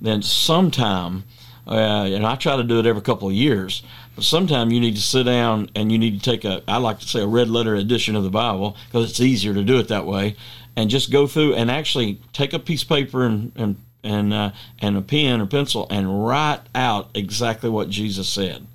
then 0.00 0.22
sometime, 0.22 1.24
uh, 1.68 2.06
and 2.06 2.24
I 2.26 2.36
try 2.36 2.56
to 2.56 2.64
do 2.64 2.78
it 2.78 2.86
every 2.86 3.02
couple 3.02 3.28
of 3.28 3.34
years, 3.34 3.82
but 4.14 4.24
sometimes 4.24 4.72
you 4.72 4.80
need 4.80 4.96
to 4.96 5.02
sit 5.02 5.24
down 5.24 5.70
and 5.74 5.92
you 5.92 5.98
need 5.98 6.20
to 6.20 6.30
take 6.30 6.44
a, 6.44 6.62
I 6.66 6.78
like 6.78 6.98
to 7.00 7.08
say 7.08 7.20
a 7.20 7.26
red 7.26 7.48
letter 7.48 7.74
edition 7.74 8.16
of 8.16 8.24
the 8.24 8.30
Bible 8.30 8.76
because 8.86 9.10
it's 9.10 9.20
easier 9.20 9.52
to 9.52 9.62
do 9.62 9.78
it 9.78 9.88
that 9.88 10.06
way, 10.06 10.34
and 10.76 10.88
just 10.88 11.10
go 11.10 11.26
through 11.26 11.54
and 11.54 11.70
actually 11.70 12.20
take 12.32 12.52
a 12.52 12.58
piece 12.58 12.82
of 12.82 12.88
paper 12.88 13.24
and 13.24 13.52
and 13.54 13.76
and 14.02 14.32
uh, 14.32 14.52
and 14.80 14.96
a 14.96 15.02
pen 15.02 15.40
or 15.40 15.46
pencil 15.46 15.86
and 15.90 16.26
write 16.26 16.60
out 16.74 17.10
exactly 17.14 17.68
what 17.68 17.90
Jesus 17.90 18.28
said. 18.28 18.66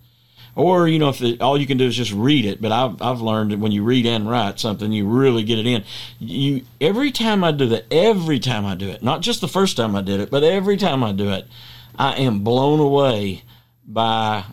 Or 0.55 0.87
you 0.87 0.99
know, 0.99 1.09
if 1.09 1.17
the, 1.17 1.39
all 1.41 1.57
you 1.57 1.65
can 1.65 1.79
do 1.79 1.87
is 1.87 1.95
just 1.95 2.13
read 2.13 2.45
it, 2.45 2.61
but 2.61 2.71
I've 2.71 3.01
I've 3.01 3.21
learned 3.21 3.51
that 3.51 3.59
when 3.59 3.71
you 3.71 3.83
read 3.83 4.05
and 4.05 4.29
write 4.29 4.59
something, 4.59 4.91
you 4.91 5.07
really 5.07 5.43
get 5.43 5.57
it 5.57 5.65
in. 5.65 5.83
You 6.19 6.61
every 6.79 7.11
time 7.11 7.43
I 7.43 7.51
do 7.51 7.67
that, 7.69 7.85
every 7.91 8.39
time 8.39 8.65
I 8.65 8.75
do 8.75 8.89
it, 8.89 9.01
not 9.01 9.21
just 9.21 9.41
the 9.41 9.47
first 9.47 9.77
time 9.77 9.95
I 9.95 10.01
did 10.01 10.19
it, 10.19 10.29
but 10.29 10.43
every 10.43 10.77
time 10.77 11.03
I 11.03 11.11
do 11.11 11.31
it, 11.31 11.47
I 11.95 12.15
am 12.15 12.43
blown 12.43 12.79
away 12.79 13.43
by 13.85 14.45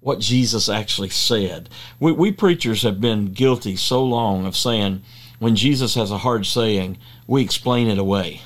what 0.00 0.20
Jesus 0.20 0.68
actually 0.68 1.10
said. 1.10 1.68
We, 1.98 2.12
we 2.12 2.32
preachers 2.32 2.82
have 2.82 3.00
been 3.00 3.32
guilty 3.32 3.76
so 3.76 4.02
long 4.04 4.46
of 4.46 4.56
saying 4.56 5.02
when 5.38 5.56
Jesus 5.56 5.94
has 5.94 6.10
a 6.10 6.18
hard 6.18 6.46
saying, 6.46 6.98
we 7.26 7.42
explain 7.42 7.88
it 7.88 7.98
away. 7.98 8.42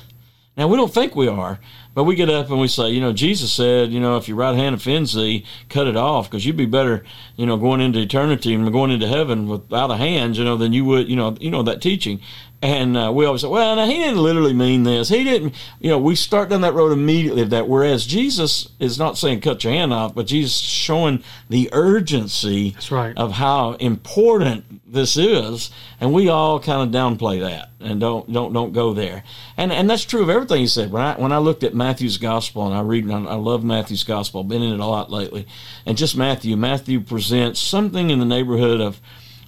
Now, 0.55 0.67
we 0.67 0.77
don't 0.77 0.93
think 0.93 1.15
we 1.15 1.27
are, 1.27 1.59
but 1.95 2.03
we 2.03 2.13
get 2.13 2.29
up 2.29 2.51
and 2.51 2.59
we 2.59 2.67
say, 2.67 2.89
you 2.89 3.01
know, 3.01 3.11
Jesus 3.11 3.51
said, 3.51 3.91
you 3.91 3.99
know, 3.99 4.17
if 4.17 4.27
your 4.27 4.37
right 4.37 4.55
hand 4.55 4.75
offends 4.75 5.13
thee, 5.15 5.45
cut 5.67 5.87
it 5.87 5.97
off 5.97 6.29
because 6.29 6.45
you'd 6.45 6.57
be 6.57 6.67
better, 6.67 7.03
you 7.35 7.47
know, 7.47 7.57
going 7.57 7.81
into 7.81 7.99
eternity 7.99 8.53
and 8.53 8.71
going 8.71 8.91
into 8.91 9.07
heaven 9.07 9.47
without 9.47 9.89
a 9.89 9.97
hand, 9.97 10.37
you 10.37 10.43
know, 10.43 10.55
than 10.55 10.71
you 10.71 10.85
would, 10.85 11.09
you 11.09 11.15
know, 11.15 11.35
you 11.39 11.49
know 11.49 11.63
that 11.63 11.81
teaching. 11.81 12.19
And 12.63 12.95
uh, 12.95 13.11
we 13.13 13.25
always 13.25 13.41
say, 13.41 13.49
well, 13.49 13.75
now 13.75 13.85
he 13.85 13.95
didn't 13.95 14.23
literally 14.23 14.53
mean 14.53 14.83
this. 14.83 15.09
He 15.09 15.25
didn't, 15.25 15.53
you 15.81 15.89
know, 15.89 15.99
we 15.99 16.15
start 16.15 16.47
down 16.47 16.61
that 16.61 16.73
road 16.73 16.93
immediately 16.93 17.41
of 17.41 17.49
that. 17.49 17.67
Whereas 17.67 18.05
Jesus 18.05 18.69
is 18.79 18.97
not 18.97 19.17
saying 19.17 19.41
cut 19.41 19.65
your 19.65 19.73
hand 19.73 19.91
off, 19.91 20.15
but 20.15 20.27
Jesus 20.27 20.55
showing 20.59 21.21
the 21.49 21.67
urgency 21.73 22.73
right. 22.89 23.17
of 23.17 23.33
how 23.33 23.73
important 23.73 24.81
this 24.87 25.17
is, 25.17 25.71
and 25.99 26.13
we 26.13 26.29
all 26.29 26.57
kind 26.61 26.83
of 26.83 27.01
downplay 27.01 27.41
that 27.41 27.69
and 27.81 27.99
don't 27.99 28.31
don't 28.31 28.53
don't 28.53 28.71
go 28.71 28.93
there. 28.93 29.25
And 29.57 29.73
and 29.73 29.89
that's 29.89 30.05
true 30.05 30.21
of 30.21 30.29
everything 30.29 30.61
he 30.61 30.67
said. 30.67 30.89
When 30.89 31.01
I 31.01 31.15
when 31.15 31.33
I 31.33 31.39
looked 31.39 31.65
at 31.65 31.73
Matthew's 31.73 32.17
gospel 32.17 32.65
and 32.65 32.73
I 32.73 32.79
read, 32.79 33.03
and 33.03 33.27
I 33.27 33.35
love 33.35 33.65
Matthew's 33.65 34.05
gospel. 34.05 34.39
I've 34.39 34.47
been 34.47 34.63
in 34.63 34.73
it 34.73 34.79
a 34.79 34.85
lot 34.85 35.11
lately, 35.11 35.47
and 35.85 35.97
just 35.97 36.15
Matthew. 36.15 36.55
Matthew 36.55 37.01
presents 37.01 37.59
something 37.59 38.09
in 38.09 38.19
the 38.19 38.25
neighborhood 38.25 38.79
of. 38.79 39.01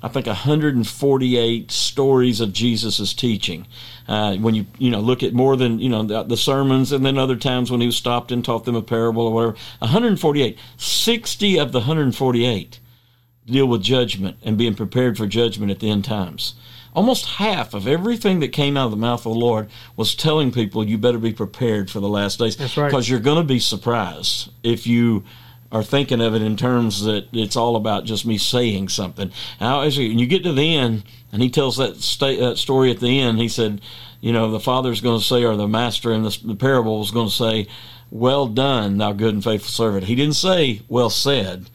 I 0.06 0.08
think 0.08 0.28
148 0.28 1.72
stories 1.72 2.40
of 2.40 2.54
Jesus' 2.54 3.12
teaching. 3.12 3.66
Uh, 4.08 4.36
when 4.36 4.54
you 4.54 4.68
you 4.78 4.92
know 4.92 5.00
look 5.00 5.24
at 5.24 5.34
more 5.34 5.58
than 5.58 5.80
you 5.80 5.90
know 5.90 6.04
the, 6.04 6.22
the 6.22 6.38
sermons, 6.38 6.92
and 6.92 7.04
then 7.04 7.18
other 7.18 7.36
times 7.36 7.72
when 7.72 7.82
he 7.82 7.88
was 7.88 7.96
stopped 7.96 8.32
and 8.32 8.46
taught 8.46 8.66
them 8.66 8.76
a 8.76 8.84
parable 8.84 9.26
or 9.26 9.34
whatever. 9.34 9.58
148, 9.80 10.60
60 10.78 11.60
of 11.60 11.72
the 11.72 11.80
148 11.80 12.80
deal 13.48 13.66
with 13.66 13.82
judgment 13.82 14.38
and 14.44 14.60
being 14.60 14.76
prepared 14.76 15.18
for 15.18 15.26
judgment 15.26 15.72
at 15.72 15.80
the 15.80 15.90
end 15.90 16.06
times. 16.06 16.54
Almost 16.94 17.26
half 17.26 17.74
of 17.74 17.88
everything 17.88 18.42
that 18.42 18.50
came 18.50 18.78
out 18.78 18.86
of 18.86 18.92
the 18.92 18.98
mouth 18.98 19.26
of 19.26 19.34
the 19.34 19.40
Lord 19.40 19.70
was 19.98 20.14
telling 20.14 20.52
people 20.52 20.84
you 20.84 21.00
better 21.00 21.18
be 21.18 21.34
prepared 21.34 21.90
for 21.90 22.00
the 22.00 22.08
last 22.08 22.38
days. 22.38 22.58
That's 22.58 22.78
right. 22.78 22.90
Because 22.90 23.10
you're 23.10 23.20
going 23.20 23.42
to 23.42 23.44
be 23.44 23.60
surprised 23.60 24.52
if 24.62 24.86
you 24.86 25.24
are 25.76 25.84
thinking 25.84 26.22
of 26.22 26.34
it 26.34 26.42
in 26.42 26.56
terms 26.56 27.04
that 27.04 27.28
it's 27.34 27.58
all 27.58 27.76
about 27.76 28.06
just 28.06 28.26
me 28.26 28.38
saying 28.38 28.88
something. 28.88 29.30
Now, 29.60 29.82
as 29.82 29.98
you, 29.98 30.08
you 30.08 30.26
get 30.26 30.44
to 30.44 30.54
the 30.54 30.74
end, 30.74 31.04
and 31.34 31.42
he 31.42 31.50
tells 31.50 31.76
that, 31.76 31.98
sta- 31.98 32.40
that 32.40 32.58
story 32.58 32.92
at 32.92 33.02
the 33.02 33.20
end, 33.20 33.40
he 33.40 33.50
said, 33.50 33.82
you 34.22 34.32
know, 34.32 34.50
the 34.50 34.60
father's 34.62 35.02
going 35.02 35.20
to 35.20 35.26
say, 35.26 35.44
or 35.44 35.58
the 35.58 35.68
master 35.68 36.14
in 36.14 36.24
the, 36.24 36.40
the 36.46 36.56
parable 36.56 37.02
is 37.02 37.12
going 37.12 37.28
to 37.28 37.34
say, 37.34 37.68
Well 38.10 38.48
done, 38.48 39.00
thou 39.00 39.12
good 39.12 39.34
and 39.34 39.44
faithful 39.44 39.70
servant. 39.70 40.06
He 40.06 40.16
didn't 40.16 40.36
say, 40.36 40.82
Well 40.88 41.10
said 41.10 41.70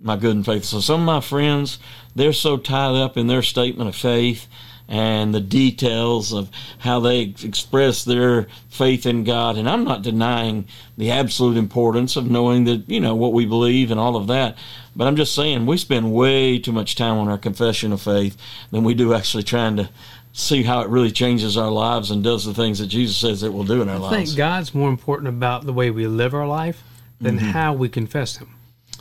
my 0.00 0.16
good 0.16 0.36
and 0.36 0.46
faithful. 0.46 0.80
So 0.80 0.94
some 0.94 1.00
of 1.00 1.06
my 1.06 1.20
friends, 1.20 1.78
they're 2.14 2.32
so 2.32 2.56
tied 2.56 2.96
up 2.96 3.18
in 3.18 3.26
their 3.26 3.42
statement 3.42 3.88
of 3.88 3.96
faith 3.96 4.46
and 4.88 5.34
the 5.34 5.40
details 5.40 6.32
of 6.32 6.50
how 6.78 7.00
they 7.00 7.34
express 7.42 8.04
their 8.04 8.46
faith 8.68 9.06
in 9.06 9.24
God. 9.24 9.56
And 9.56 9.68
I'm 9.68 9.84
not 9.84 10.02
denying 10.02 10.66
the 10.98 11.10
absolute 11.10 11.56
importance 11.56 12.16
of 12.16 12.30
knowing 12.30 12.64
that, 12.64 12.88
you 12.88 13.00
know, 13.00 13.14
what 13.14 13.32
we 13.32 13.46
believe 13.46 13.90
and 13.90 13.98
all 13.98 14.14
of 14.16 14.26
that. 14.26 14.58
But 14.94 15.06
I'm 15.06 15.16
just 15.16 15.34
saying 15.34 15.66
we 15.66 15.76
spend 15.78 16.12
way 16.12 16.58
too 16.58 16.72
much 16.72 16.96
time 16.96 17.16
on 17.16 17.28
our 17.28 17.38
confession 17.38 17.92
of 17.92 18.02
faith 18.02 18.36
than 18.70 18.84
we 18.84 18.94
do 18.94 19.14
actually 19.14 19.42
trying 19.42 19.76
to 19.76 19.88
see 20.32 20.62
how 20.64 20.80
it 20.82 20.88
really 20.88 21.10
changes 21.12 21.56
our 21.56 21.70
lives 21.70 22.10
and 22.10 22.22
does 22.22 22.44
the 22.44 22.52
things 22.52 22.78
that 22.80 22.88
Jesus 22.88 23.16
says 23.16 23.42
it 23.42 23.52
will 23.52 23.64
do 23.64 23.80
in 23.82 23.88
our 23.88 23.96
I 23.96 23.98
lives. 23.98 24.14
I 24.14 24.24
think 24.24 24.36
God's 24.36 24.74
more 24.74 24.88
important 24.90 25.28
about 25.28 25.64
the 25.64 25.72
way 25.72 25.90
we 25.90 26.06
live 26.06 26.34
our 26.34 26.46
life 26.46 26.82
than 27.20 27.38
Mm-hmm. 27.38 27.50
how 27.50 27.72
we 27.72 27.88
confess 27.88 28.36
Him. 28.36 28.53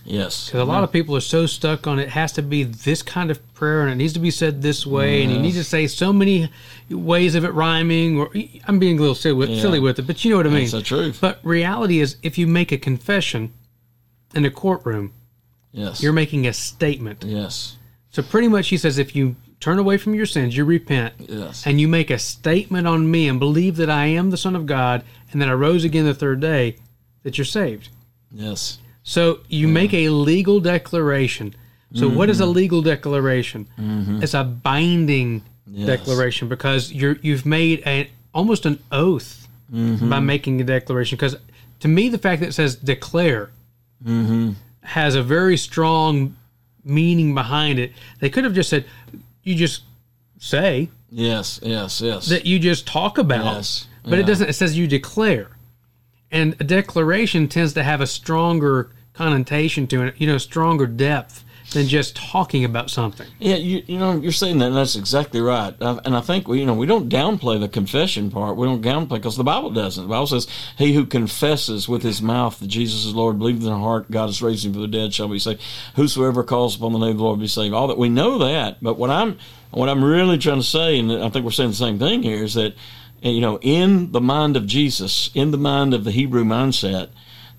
Yes. 0.05 0.47
Because 0.47 0.61
a 0.61 0.65
lot 0.65 0.83
of 0.83 0.91
people 0.91 1.15
are 1.15 1.21
so 1.21 1.45
stuck 1.45 1.87
on 1.87 1.99
it 1.99 2.09
has 2.09 2.31
to 2.33 2.41
be 2.41 2.63
this 2.63 3.01
kind 3.01 3.31
of 3.31 3.53
prayer 3.53 3.81
and 3.83 3.91
it 3.91 3.95
needs 3.95 4.13
to 4.13 4.19
be 4.19 4.31
said 4.31 4.61
this 4.61 4.85
way 4.85 5.23
and 5.23 5.31
you 5.31 5.39
need 5.39 5.53
to 5.53 5.63
say 5.63 5.87
so 5.87 6.11
many 6.13 6.49
ways 6.89 7.35
of 7.35 7.43
it 7.45 7.51
rhyming 7.53 8.19
or 8.19 8.31
I'm 8.67 8.79
being 8.79 8.97
a 8.97 9.01
little 9.01 9.15
silly 9.15 9.35
with, 9.35 9.49
Yeah. 9.49 9.61
silly 9.61 9.79
with 9.79 9.99
it, 9.99 10.03
but 10.07 10.23
you 10.23 10.31
know 10.31 10.37
what 10.37 10.47
I 10.47 10.49
mean. 10.49 10.59
That's 10.61 10.71
the 10.71 10.81
truth. 10.81 11.17
But 11.21 11.39
reality 11.43 11.99
is, 11.99 12.17
if 12.23 12.37
you 12.37 12.47
make 12.47 12.71
a 12.71 12.77
confession 12.77 13.53
in 14.35 14.45
a 14.45 14.51
courtroom, 14.51 15.13
yes. 15.71 16.01
you're 16.03 16.13
making 16.13 16.47
a 16.47 16.53
statement. 16.53 17.23
yes. 17.25 17.77
So 18.11 18.21
pretty 18.21 18.47
much, 18.47 18.67
he 18.67 18.77
says, 18.77 18.99
if 18.99 19.15
you 19.15 19.35
turn 19.59 19.79
away 19.79 19.97
from 19.97 20.13
your 20.13 20.27
sins, 20.27 20.55
you 20.55 20.65
repent, 20.65 21.15
Yes. 21.19 21.65
and 21.65 21.81
you 21.81 21.87
make 21.87 22.11
a 22.11 22.19
statement 22.19 22.85
on 22.85 23.09
me 23.09 23.27
and 23.27 23.39
believe 23.39 23.75
that 23.77 23.89
I 23.89 24.05
am 24.05 24.29
the 24.29 24.37
Son 24.37 24.55
of 24.55 24.67
God 24.67 25.03
and 25.31 25.41
that 25.41 25.49
I 25.49 25.53
rose 25.53 25.83
again 25.83 26.05
the 26.05 26.13
third 26.13 26.39
day, 26.39 26.75
that 27.23 27.39
you're 27.39 27.45
saved. 27.45 27.89
Yes. 28.31 28.77
So 29.03 29.39
you 29.49 29.67
make 29.67 29.93
a 29.93 30.09
legal 30.09 30.59
declaration. 30.59 31.55
So 31.95 32.09
what 32.09 32.29
is 32.29 32.39
a 32.39 32.43
Mm-hmm. 32.43 32.53
legal 32.53 32.81
declaration? 32.81 33.67
It's 34.23 34.33
a 34.33 34.43
binding 34.43 35.43
Yes. 35.67 35.87
declaration 35.87 36.49
because 36.49 36.91
you're 36.91 37.17
you've 37.21 37.45
made 37.45 37.83
a 37.85 38.09
almost 38.33 38.65
an 38.65 38.79
oath 38.91 39.47
Mm-hmm. 39.73 40.09
by 40.09 40.19
making 40.19 40.59
a 40.61 40.63
declaration. 40.63 41.15
Because 41.15 41.35
to 41.79 41.87
me, 41.87 42.09
the 42.09 42.17
fact 42.17 42.41
that 42.41 42.49
it 42.49 42.53
says 42.53 42.75
declare 42.75 43.51
Mm-hmm. 44.05 44.51
has 44.81 45.15
a 45.15 45.23
very 45.23 45.57
strong 45.57 46.35
meaning 46.83 47.33
behind 47.33 47.79
it. 47.79 47.91
They 48.19 48.29
could 48.29 48.43
have 48.43 48.53
just 48.53 48.69
said, 48.69 48.85
"You 49.43 49.55
just 49.55 49.83
say 50.39 50.89
Yes, 51.09 51.59
yes, 51.63 52.01
yes. 52.01 52.25
that 52.27 52.45
you 52.45 52.59
just 52.59 52.85
talk 52.87 53.17
about," 53.17 53.55
Yes. 53.55 53.87
but 54.03 54.19
it 54.19 54.25
doesn't. 54.25 54.49
It 54.49 54.53
says 54.53 54.77
you 54.77 54.87
declare, 54.87 55.47
and 56.33 56.57
a 56.59 56.65
declaration 56.65 57.47
tends 57.47 57.71
to 57.73 57.83
have 57.83 58.01
a 58.01 58.07
stronger 58.07 58.89
connotation 59.13 59.87
to 59.87 60.03
it. 60.03 60.15
You 60.17 60.27
know, 60.27 60.37
stronger 60.37 60.87
depth 60.87 61.45
than 61.71 61.87
just 61.87 62.15
talking 62.15 62.63
about 62.65 62.89
something. 62.91 63.25
yeah, 63.39 63.55
you, 63.55 63.81
you 63.87 63.97
know, 63.97 64.15
you're 64.17 64.31
saying 64.31 64.59
that, 64.59 64.69
that's 64.71 64.95
exactly 64.95 65.41
right. 65.41 65.73
Uh, 65.81 65.99
And 66.05 66.15
I 66.15 66.21
think 66.21 66.47
we, 66.47 66.59
you 66.59 66.65
know, 66.67 66.73
we 66.75 66.85
don't 66.85 67.09
downplay 67.09 67.59
the 67.59 67.67
confession 67.67 68.29
part. 68.29 68.57
We 68.57 68.67
don't 68.67 68.83
downplay 68.83 69.15
because 69.15 69.37
the 69.37 69.43
Bible 69.43 69.71
doesn't. 69.71 70.03
The 70.03 70.09
Bible 70.09 70.27
says, 70.27 70.47
"He 70.77 70.93
who 70.93 71.05
confesses 71.05 71.87
with 71.89 72.03
his 72.03 72.21
mouth 72.21 72.59
that 72.59 72.67
Jesus 72.67 73.05
is 73.05 73.15
Lord, 73.15 73.39
believes 73.39 73.65
in 73.65 73.71
their 73.71 73.79
heart 73.79 74.11
God 74.11 74.29
is 74.29 74.41
raising 74.41 74.69
him 74.69 74.73
from 74.73 74.81
the 74.83 74.87
dead, 74.89 75.13
shall 75.13 75.29
be 75.29 75.39
saved. 75.39 75.61
Whosoever 75.95 76.43
calls 76.43 76.75
upon 76.75 76.93
the 76.93 76.99
name 76.99 77.11
of 77.11 77.17
the 77.17 77.23
Lord 77.23 77.37
will 77.37 77.43
be 77.43 77.47
saved." 77.47 77.73
All 77.73 77.87
that 77.87 77.97
we 77.97 78.09
know 78.09 78.37
that, 78.39 78.77
but 78.81 78.99
what 78.99 79.09
I'm, 79.09 79.39
what 79.71 79.89
I'm 79.89 80.03
really 80.03 80.37
trying 80.37 80.59
to 80.59 80.67
say, 80.67 80.99
and 80.99 81.11
I 81.11 81.29
think 81.29 81.43
we're 81.43 81.51
saying 81.51 81.71
the 81.71 81.75
same 81.75 81.97
thing 81.97 82.21
here, 82.21 82.43
is 82.43 82.53
that, 82.53 82.75
you 83.31 83.41
know, 83.41 83.59
in 83.61 84.11
the 84.11 84.21
mind 84.21 84.57
of 84.57 84.65
Jesus, 84.65 85.29
in 85.33 85.51
the 85.51 85.57
mind 85.57 85.93
of 85.93 86.03
the 86.03 86.11
Hebrew 86.11 86.43
mindset. 86.43 87.09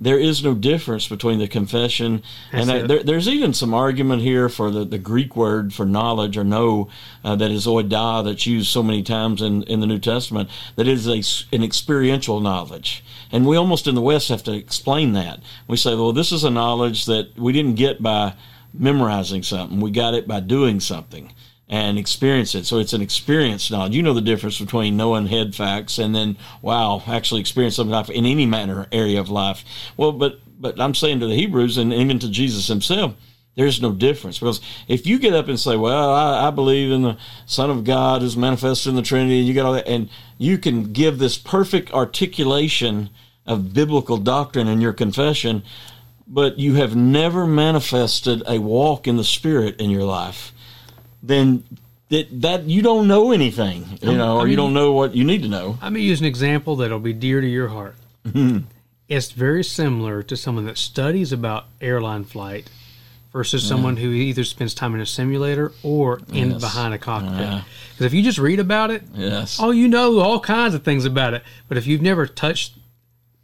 There 0.01 0.19
is 0.19 0.43
no 0.43 0.55
difference 0.55 1.07
between 1.07 1.39
the 1.39 1.47
confession 1.47 2.25
and 2.53 2.69
That's 2.69 2.83
it. 2.83 2.89
there, 2.89 3.03
there's 3.05 3.29
even 3.29 3.55
some 3.55 3.73
argument 3.73 4.23
here 4.23 4.49
for 4.49 4.71
the, 4.71 4.85
the 4.85 4.99
Greek 4.99 5.37
word 5.37 5.73
for 5.73 5.87
knowledge 5.87 6.37
or 6.37 6.43
know 6.43 6.89
uh, 7.25 7.37
that 7.37 7.53
is 7.53 7.65
oida 7.67 8.25
that's 8.25 8.45
used 8.45 8.69
so 8.69 8.83
many 8.83 9.05
times 9.05 9.41
in, 9.41 9.63
in 9.63 9.79
the 9.79 9.87
New 9.87 10.01
Testament 10.01 10.51
that 10.75 10.89
is 10.89 11.07
a, 11.07 11.23
an 11.55 11.63
experiential 11.63 12.41
knowledge. 12.41 13.05
And 13.31 13.47
we 13.47 13.57
almost 13.57 13.87
in 13.87 13.95
the 13.95 14.01
West 14.01 14.29
have 14.31 14.43
to 14.45 14.53
explain 14.53 15.13
that. 15.13 15.41
We 15.69 15.77
say, 15.77 15.95
well, 15.95 16.13
this 16.13 16.33
is 16.33 16.43
a 16.43 16.51
knowledge 16.51 17.07
that 17.07 17.39
we 17.39 17.53
didn't 17.53 17.77
get 17.77 18.03
by 18.03 18.35
memorizing 18.77 19.45
something, 19.45 19.81
we 19.81 19.93
got 19.93 20.15
it 20.15 20.27
by 20.27 20.41
doing 20.41 20.81
something. 20.81 21.33
And 21.69 21.99
experience 21.99 22.55
it. 22.55 22.67
So 22.67 22.79
it's 22.79 22.93
an 22.93 23.03
experience 23.03 23.71
knowledge. 23.71 23.95
You 23.95 24.03
know 24.03 24.15
the 24.15 24.21
difference 24.21 24.61
between 24.61 24.97
knowing 24.97 25.27
head 25.27 25.55
facts 25.55 25.99
and 25.99 26.15
then 26.15 26.37
wow, 26.63 27.03
actually 27.07 27.41
experience 27.41 27.77
something 27.77 28.15
in 28.15 28.27
any 28.27 28.47
manner 28.47 28.87
area 28.93 29.21
of 29.21 29.31
life. 29.31 29.65
Well, 29.97 30.13
but 30.13 30.41
but 30.61 30.81
I'm 30.81 30.95
saying 30.95 31.21
to 31.21 31.27
the 31.27 31.35
Hebrews 31.35 31.79
and 31.79 31.93
even 31.93 32.19
to 32.21 32.31
Jesus 32.31 32.69
himself, 32.69 33.15
there's 33.57 33.81
no 33.81 33.93
difference 33.93 34.39
because 34.39 34.61
if 34.89 35.07
you 35.07 35.19
get 35.19 35.35
up 35.35 35.49
and 35.49 35.59
say, 35.59 35.77
"Well, 35.77 36.13
I, 36.13 36.49
I 36.49 36.51
believe 36.51 36.91
in 36.91 37.03
the 37.03 37.17
Son 37.47 37.71
of 37.71 37.85
God 37.85 38.23
who's 38.23 38.37
manifested 38.37 38.91
in 38.91 38.97
the 38.97 39.03
Trinity," 39.03 39.39
and 39.39 39.49
you 39.49 39.55
got 39.55 39.67
all 39.67 39.73
that, 39.75 39.89
and 39.89 40.11
you 40.39 40.59
can 40.59 40.93
give 40.93 41.19
this 41.19 41.39
perfect 41.39 41.93
articulation 41.93 43.11
of 43.47 43.75
biblical 43.75 44.17
doctrine 44.17 44.69
in 44.69 44.81
your 44.81 44.93
confession, 44.93 45.63
but 46.27 46.59
you 46.59 46.75
have 46.75 46.97
never 46.97 47.47
manifested 47.47 48.43
a 48.49 48.59
walk 48.59 49.07
in 49.07 49.17
the 49.17 49.25
Spirit 49.25 49.81
in 49.81 49.91
your 49.91 50.05
life, 50.05 50.53
then 51.27 51.65
that 52.11 52.41
that 52.43 52.65
you 52.65 52.83
don't 52.83 53.09
know 53.09 53.33
anything, 53.33 53.85
you 54.03 54.11
um, 54.11 54.19
know, 54.19 54.39
or 54.39 54.47
you 54.47 54.57
don't 54.57 54.75
know 54.75 54.93
what 54.93 55.15
you 55.15 55.25
need 55.25 55.43
to 55.43 55.49
know. 55.49 55.79
I'm 55.81 55.95
gonna 55.95 56.01
use 56.05 56.21
an 56.21 56.27
example 56.27 56.77
that'll 56.77 56.99
be 56.99 57.13
dear 57.13 57.41
to 57.41 57.47
your 57.47 57.69
heart. 57.69 57.97
Mm-hmm. 58.27 58.67
It's 59.09 59.31
very 59.33 59.65
similar 59.65 60.23
to 60.23 60.37
someone 60.37 60.65
that 60.67 60.79
studies 60.79 61.33
about 61.33 61.65
airline 61.81 62.25
flight 62.25 62.71
versus 63.33 63.67
someone 63.67 63.97
who 63.97 64.11
either 64.11 64.45
spends 64.45 64.75
time 64.75 64.95
in 64.95 65.01
a 65.01 65.07
simulator 65.07 65.73
or 65.83 66.21
in 66.33 66.53
Yes. 66.53 66.61
behind 66.61 66.95
a 66.95 66.99
cockpit. 66.99 67.41
Yeah. 67.41 67.63
Because 67.91 68.07
if 68.07 68.15
you 68.15 68.23
just 68.23 68.39
read 68.39 68.61
about 68.61 68.93
it, 68.93 69.03
Yes. 69.13 69.59
oh, 69.61 69.73
you 69.73 69.89
know 69.89 70.21
all 70.21 70.39
kinds 70.39 70.73
of 70.75 70.85
things 70.85 71.05
about 71.05 71.35
it. 71.35 71.43
But 71.69 71.77
if 71.77 71.87
you've 71.87 72.01
never 72.01 72.29
touched, 72.29 72.75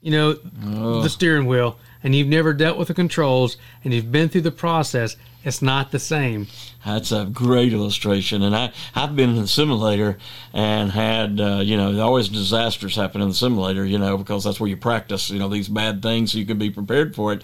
you 0.01 0.13
know, 0.13 0.37
oh. 0.65 1.03
the 1.03 1.11
steering 1.11 1.47
wheel 1.47 1.77
and 2.03 2.15
you've 2.15 2.29
never 2.29 2.53
dealt 2.53 2.79
with 2.79 2.89
the 2.89 2.95
controls 2.95 3.57
and 3.85 3.93
you've 3.93 4.13
been 4.13 4.29
through 4.29 4.41
the 4.43 4.51
process, 4.51 5.17
it's 5.43 5.63
not 5.63 5.91
the 5.91 5.99
same. 5.99 6.49
That's 6.85 7.13
a 7.13 7.25
great 7.25 7.73
illustration, 7.73 8.43
and 8.43 8.55
I 8.55 8.73
I've 8.95 9.17
been 9.17 9.31
in 9.31 9.37
the 9.37 9.49
simulator 9.49 10.19
and 10.53 10.91
had 10.91 11.41
uh, 11.41 11.61
you 11.63 11.77
know 11.77 11.99
always 12.01 12.29
disasters 12.29 12.97
happen 12.97 13.23
in 13.23 13.29
the 13.29 13.35
simulator, 13.35 13.85
you 13.85 13.99
know 13.99 14.19
because 14.19 14.45
that's 14.45 14.61
where 14.61 14.69
you 14.69 14.77
practice 14.77 15.31
you 15.31 15.39
know 15.39 15.49
these 15.49 15.69
bad 15.69 16.03
things 16.03 16.33
so 16.33 16.39
you 16.39 16.45
can 16.45 16.59
be 16.59 16.71
prepared 16.71 17.15
for 17.15 17.33
it. 17.33 17.43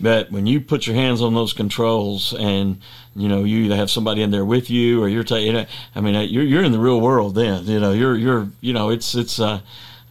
But 0.00 0.30
when 0.30 0.46
you 0.46 0.60
put 0.60 0.86
your 0.86 0.96
hands 0.96 1.22
on 1.22 1.34
those 1.34 1.54
controls 1.54 2.34
and 2.34 2.80
you 3.16 3.28
know 3.28 3.44
you 3.44 3.64
either 3.64 3.76
have 3.76 3.90
somebody 3.90 4.22
in 4.22 4.30
there 4.30 4.44
with 4.44 4.68
you 4.68 5.02
or 5.02 5.08
you're 5.08 5.24
taking 5.24 5.66
I 5.94 6.00
mean 6.00 6.16
uh, 6.16 6.20
you're 6.20 6.44
you're 6.44 6.64
in 6.64 6.72
the 6.72 6.78
real 6.78 7.00
world 7.00 7.34
then 7.34 7.64
you 7.64 7.80
know 7.80 7.92
you're 7.92 8.16
you're 8.16 8.48
you 8.60 8.74
know 8.74 8.90
it's 8.90 9.14
it's 9.14 9.40
uh, 9.40 9.60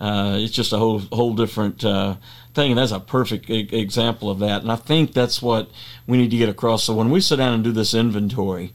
uh 0.02 0.38
it's 0.40 0.54
just 0.54 0.74
a 0.74 0.78
whole 0.78 1.00
whole 1.12 1.36
different. 1.36 1.86
Uh, 1.86 2.16
thing, 2.58 2.72
and 2.72 2.78
that's 2.80 2.92
a 2.92 3.00
perfect 3.00 3.50
e- 3.50 3.70
example 3.72 4.30
of 4.30 4.40
that. 4.40 4.64
And 4.64 4.72
I 4.72 4.76
think 4.76 5.14
that's 5.14 5.42
what 5.42 5.70
we 6.08 6.18
need 6.18 6.32
to 6.32 6.38
get 6.38 6.50
across. 6.50 6.84
So 6.84 6.94
when 6.94 7.12
we 7.12 7.22
sit 7.22 7.38
down 7.38 7.54
and 7.54 7.64
do 7.64 7.72
this 7.72 7.94
inventory 7.94 8.74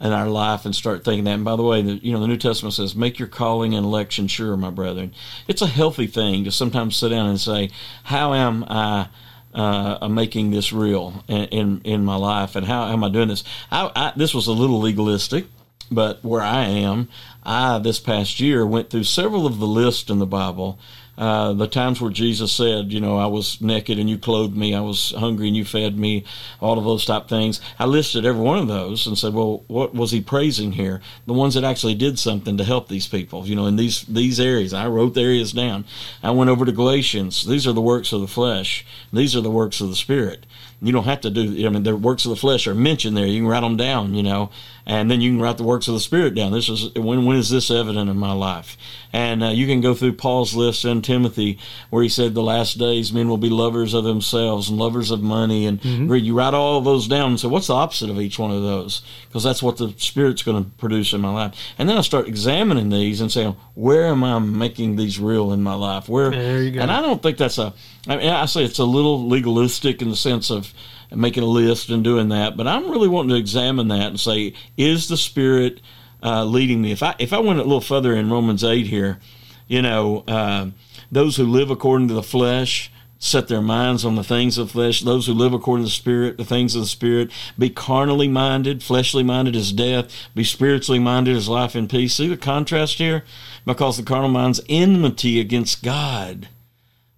in 0.00 0.12
our 0.12 0.28
life 0.28 0.64
and 0.66 0.76
start 0.76 1.02
thinking 1.02 1.24
that, 1.24 1.34
and 1.34 1.44
by 1.44 1.56
the 1.56 1.62
way, 1.62 1.80
the, 1.80 1.94
you 1.94 2.12
know, 2.12 2.20
the 2.20 2.28
New 2.28 2.36
Testament 2.36 2.74
says, 2.74 2.94
"Make 2.94 3.18
your 3.18 3.28
calling 3.28 3.74
and 3.74 3.86
election 3.86 4.28
sure, 4.28 4.56
my 4.56 4.70
brethren." 4.70 5.14
It's 5.48 5.62
a 5.62 5.66
healthy 5.66 6.06
thing 6.06 6.44
to 6.44 6.52
sometimes 6.52 6.94
sit 6.96 7.08
down 7.08 7.26
and 7.26 7.40
say, 7.40 7.70
"How 8.04 8.34
am 8.34 8.64
I?" 8.68 9.08
Uh, 9.54 10.08
making 10.08 10.50
this 10.50 10.72
real 10.72 11.22
in, 11.28 11.44
in 11.44 11.80
in 11.84 12.04
my 12.06 12.16
life, 12.16 12.56
and 12.56 12.66
how 12.66 12.86
am 12.86 13.04
I 13.04 13.10
doing 13.10 13.28
this? 13.28 13.44
I, 13.70 13.90
I, 13.94 14.12
this 14.16 14.32
was 14.32 14.46
a 14.46 14.52
little 14.52 14.80
legalistic, 14.80 15.44
but 15.90 16.24
where 16.24 16.40
I 16.40 16.64
am, 16.64 17.10
I 17.44 17.78
this 17.78 18.00
past 18.00 18.40
year 18.40 18.66
went 18.66 18.88
through 18.88 19.04
several 19.04 19.46
of 19.46 19.58
the 19.58 19.66
lists 19.66 20.08
in 20.08 20.20
the 20.20 20.26
Bible. 20.26 20.78
Uh, 21.16 21.52
the 21.52 21.68
times 21.68 22.00
where 22.00 22.10
Jesus 22.10 22.52
said, 22.52 22.90
you 22.90 22.98
know, 22.98 23.18
I 23.18 23.26
was 23.26 23.60
naked 23.60 23.98
and 23.98 24.08
you 24.08 24.16
clothed 24.16 24.56
me, 24.56 24.74
I 24.74 24.80
was 24.80 25.12
hungry 25.12 25.46
and 25.46 25.56
you 25.56 25.64
fed 25.64 25.98
me, 25.98 26.24
all 26.58 26.78
of 26.78 26.84
those 26.84 27.04
type 27.04 27.28
things. 27.28 27.60
I 27.78 27.84
listed 27.84 28.24
every 28.24 28.40
one 28.40 28.58
of 28.58 28.66
those 28.66 29.06
and 29.06 29.18
said, 29.18 29.34
well, 29.34 29.62
what 29.66 29.94
was 29.94 30.10
he 30.10 30.22
praising 30.22 30.72
here? 30.72 31.02
The 31.26 31.34
ones 31.34 31.54
that 31.54 31.64
actually 31.64 31.96
did 31.96 32.18
something 32.18 32.56
to 32.56 32.64
help 32.64 32.88
these 32.88 33.06
people, 33.06 33.46
you 33.46 33.54
know, 33.54 33.66
in 33.66 33.76
these 33.76 34.02
these 34.04 34.40
areas. 34.40 34.72
I 34.72 34.88
wrote 34.88 35.12
the 35.14 35.20
areas 35.20 35.52
down. 35.52 35.84
I 36.22 36.30
went 36.30 36.48
over 36.48 36.64
to 36.64 36.72
Galatians. 36.72 37.46
These 37.46 37.66
are 37.66 37.72
the 37.72 37.82
works 37.82 38.12
of 38.12 38.22
the 38.22 38.26
flesh. 38.26 38.86
These 39.12 39.36
are 39.36 39.42
the 39.42 39.50
works 39.50 39.82
of 39.82 39.90
the 39.90 39.96
spirit. 39.96 40.46
You 40.80 40.92
don't 40.92 41.04
have 41.04 41.20
to 41.20 41.30
do. 41.30 41.64
I 41.64 41.68
mean, 41.68 41.84
the 41.84 41.96
works 41.96 42.24
of 42.24 42.30
the 42.30 42.36
flesh 42.36 42.66
are 42.66 42.74
mentioned 42.74 43.16
there. 43.16 43.26
You 43.26 43.42
can 43.42 43.48
write 43.48 43.60
them 43.60 43.76
down, 43.76 44.14
you 44.14 44.22
know, 44.22 44.50
and 44.86 45.10
then 45.10 45.20
you 45.20 45.30
can 45.30 45.40
write 45.40 45.58
the 45.58 45.62
works 45.62 45.88
of 45.88 45.94
the 45.94 46.00
spirit 46.00 46.34
down. 46.34 46.52
This 46.52 46.68
is 46.68 46.94
when 46.94 47.24
when 47.24 47.36
is 47.36 47.50
this 47.50 47.70
evident 47.70 48.10
in 48.10 48.18
my 48.18 48.32
life? 48.32 48.76
And 49.12 49.44
uh, 49.44 49.48
you 49.48 49.66
can 49.66 49.80
go 49.82 49.94
through 49.94 50.14
Paul's 50.14 50.54
list 50.54 50.84
in 50.84 51.02
Timothy, 51.02 51.58
where 51.90 52.02
he 52.02 52.08
said, 52.08 52.34
"The 52.34 52.42
last 52.42 52.78
days 52.78 53.12
men 53.12 53.28
will 53.28 53.36
be 53.36 53.50
lovers 53.50 53.94
of 53.94 54.04
themselves 54.04 54.68
and 54.68 54.78
lovers 54.78 55.10
of 55.10 55.22
money." 55.22 55.66
And 55.66 55.82
you 55.84 56.34
write 56.34 56.54
all 56.54 56.78
of 56.78 56.84
those 56.84 57.06
down 57.08 57.30
and 57.30 57.40
say, 57.40 57.48
"What's 57.48 57.66
the 57.66 57.74
opposite 57.74 58.10
of 58.10 58.20
each 58.20 58.38
one 58.38 58.50
of 58.50 58.62
those?" 58.62 59.02
Because 59.28 59.44
that's 59.44 59.62
what 59.62 59.76
the 59.76 59.94
spirit's 59.98 60.42
going 60.42 60.64
to 60.64 60.70
produce 60.78 61.12
in 61.12 61.20
my 61.20 61.32
life. 61.32 61.54
And 61.78 61.88
then 61.88 61.98
I 61.98 62.00
start 62.00 62.26
examining 62.26 62.88
these 62.88 63.20
and 63.20 63.30
saying, 63.30 63.54
"Where 63.74 64.06
am 64.06 64.24
I 64.24 64.38
making 64.38 64.96
these 64.96 65.18
real 65.18 65.52
in 65.52 65.62
my 65.62 65.74
life? 65.74 66.08
Where?" 66.08 66.30
There 66.30 66.62
you 66.62 66.70
go. 66.70 66.80
And 66.80 66.90
I 66.90 67.00
don't 67.00 67.22
think 67.22 67.36
that's 67.36 67.58
a. 67.58 67.74
I 68.06 68.16
mean, 68.16 68.28
I 68.28 68.46
say 68.46 68.64
it's 68.64 68.78
a 68.78 68.84
little 68.84 69.28
legalistic 69.28 70.02
in 70.02 70.10
the 70.10 70.16
sense 70.16 70.50
of 70.50 70.74
making 71.14 71.42
a 71.42 71.46
list 71.46 71.88
and 71.90 72.02
doing 72.02 72.30
that, 72.30 72.56
but 72.56 72.66
I'm 72.66 72.90
really 72.90 73.08
wanting 73.08 73.30
to 73.30 73.36
examine 73.36 73.88
that 73.88 74.08
and 74.08 74.18
say, 74.18 74.54
is 74.76 75.08
the 75.08 75.16
Spirit 75.16 75.80
uh, 76.22 76.44
leading 76.44 76.82
me? 76.82 76.92
If 76.92 77.02
I 77.02 77.14
if 77.18 77.32
I 77.32 77.38
went 77.38 77.60
a 77.60 77.62
little 77.62 77.80
further 77.80 78.14
in 78.14 78.30
Romans 78.30 78.64
eight 78.64 78.86
here, 78.86 79.20
you 79.68 79.82
know, 79.82 80.24
uh, 80.26 80.70
those 81.10 81.36
who 81.36 81.44
live 81.44 81.70
according 81.70 82.08
to 82.08 82.14
the 82.14 82.22
flesh 82.22 82.90
set 83.22 83.46
their 83.46 83.62
minds 83.62 84.04
on 84.04 84.16
the 84.16 84.24
things 84.24 84.58
of 84.58 84.72
flesh. 84.72 85.00
Those 85.00 85.26
who 85.26 85.32
live 85.32 85.52
according 85.52 85.84
to 85.84 85.88
the 85.88 85.94
Spirit, 85.94 86.38
the 86.38 86.44
things 86.44 86.74
of 86.74 86.82
the 86.82 86.88
Spirit. 86.88 87.30
Be 87.56 87.70
carnally 87.70 88.26
minded, 88.26 88.82
fleshly 88.82 89.22
minded 89.22 89.54
is 89.54 89.72
death. 89.72 90.12
Be 90.34 90.42
spiritually 90.42 90.98
minded 90.98 91.36
is 91.36 91.48
life 91.48 91.76
and 91.76 91.88
peace. 91.88 92.14
See 92.14 92.26
the 92.26 92.36
contrast 92.36 92.98
here? 92.98 93.24
Because 93.64 93.96
the 93.96 94.02
carnal 94.02 94.28
mind's 94.28 94.60
enmity 94.68 95.38
against 95.38 95.84
God. 95.84 96.48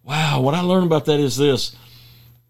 Wow, 0.05 0.41
what 0.41 0.55
I 0.55 0.61
learned 0.61 0.87
about 0.87 1.07
that 1.07 1.21
is 1.21 1.37
this. 1.37 1.75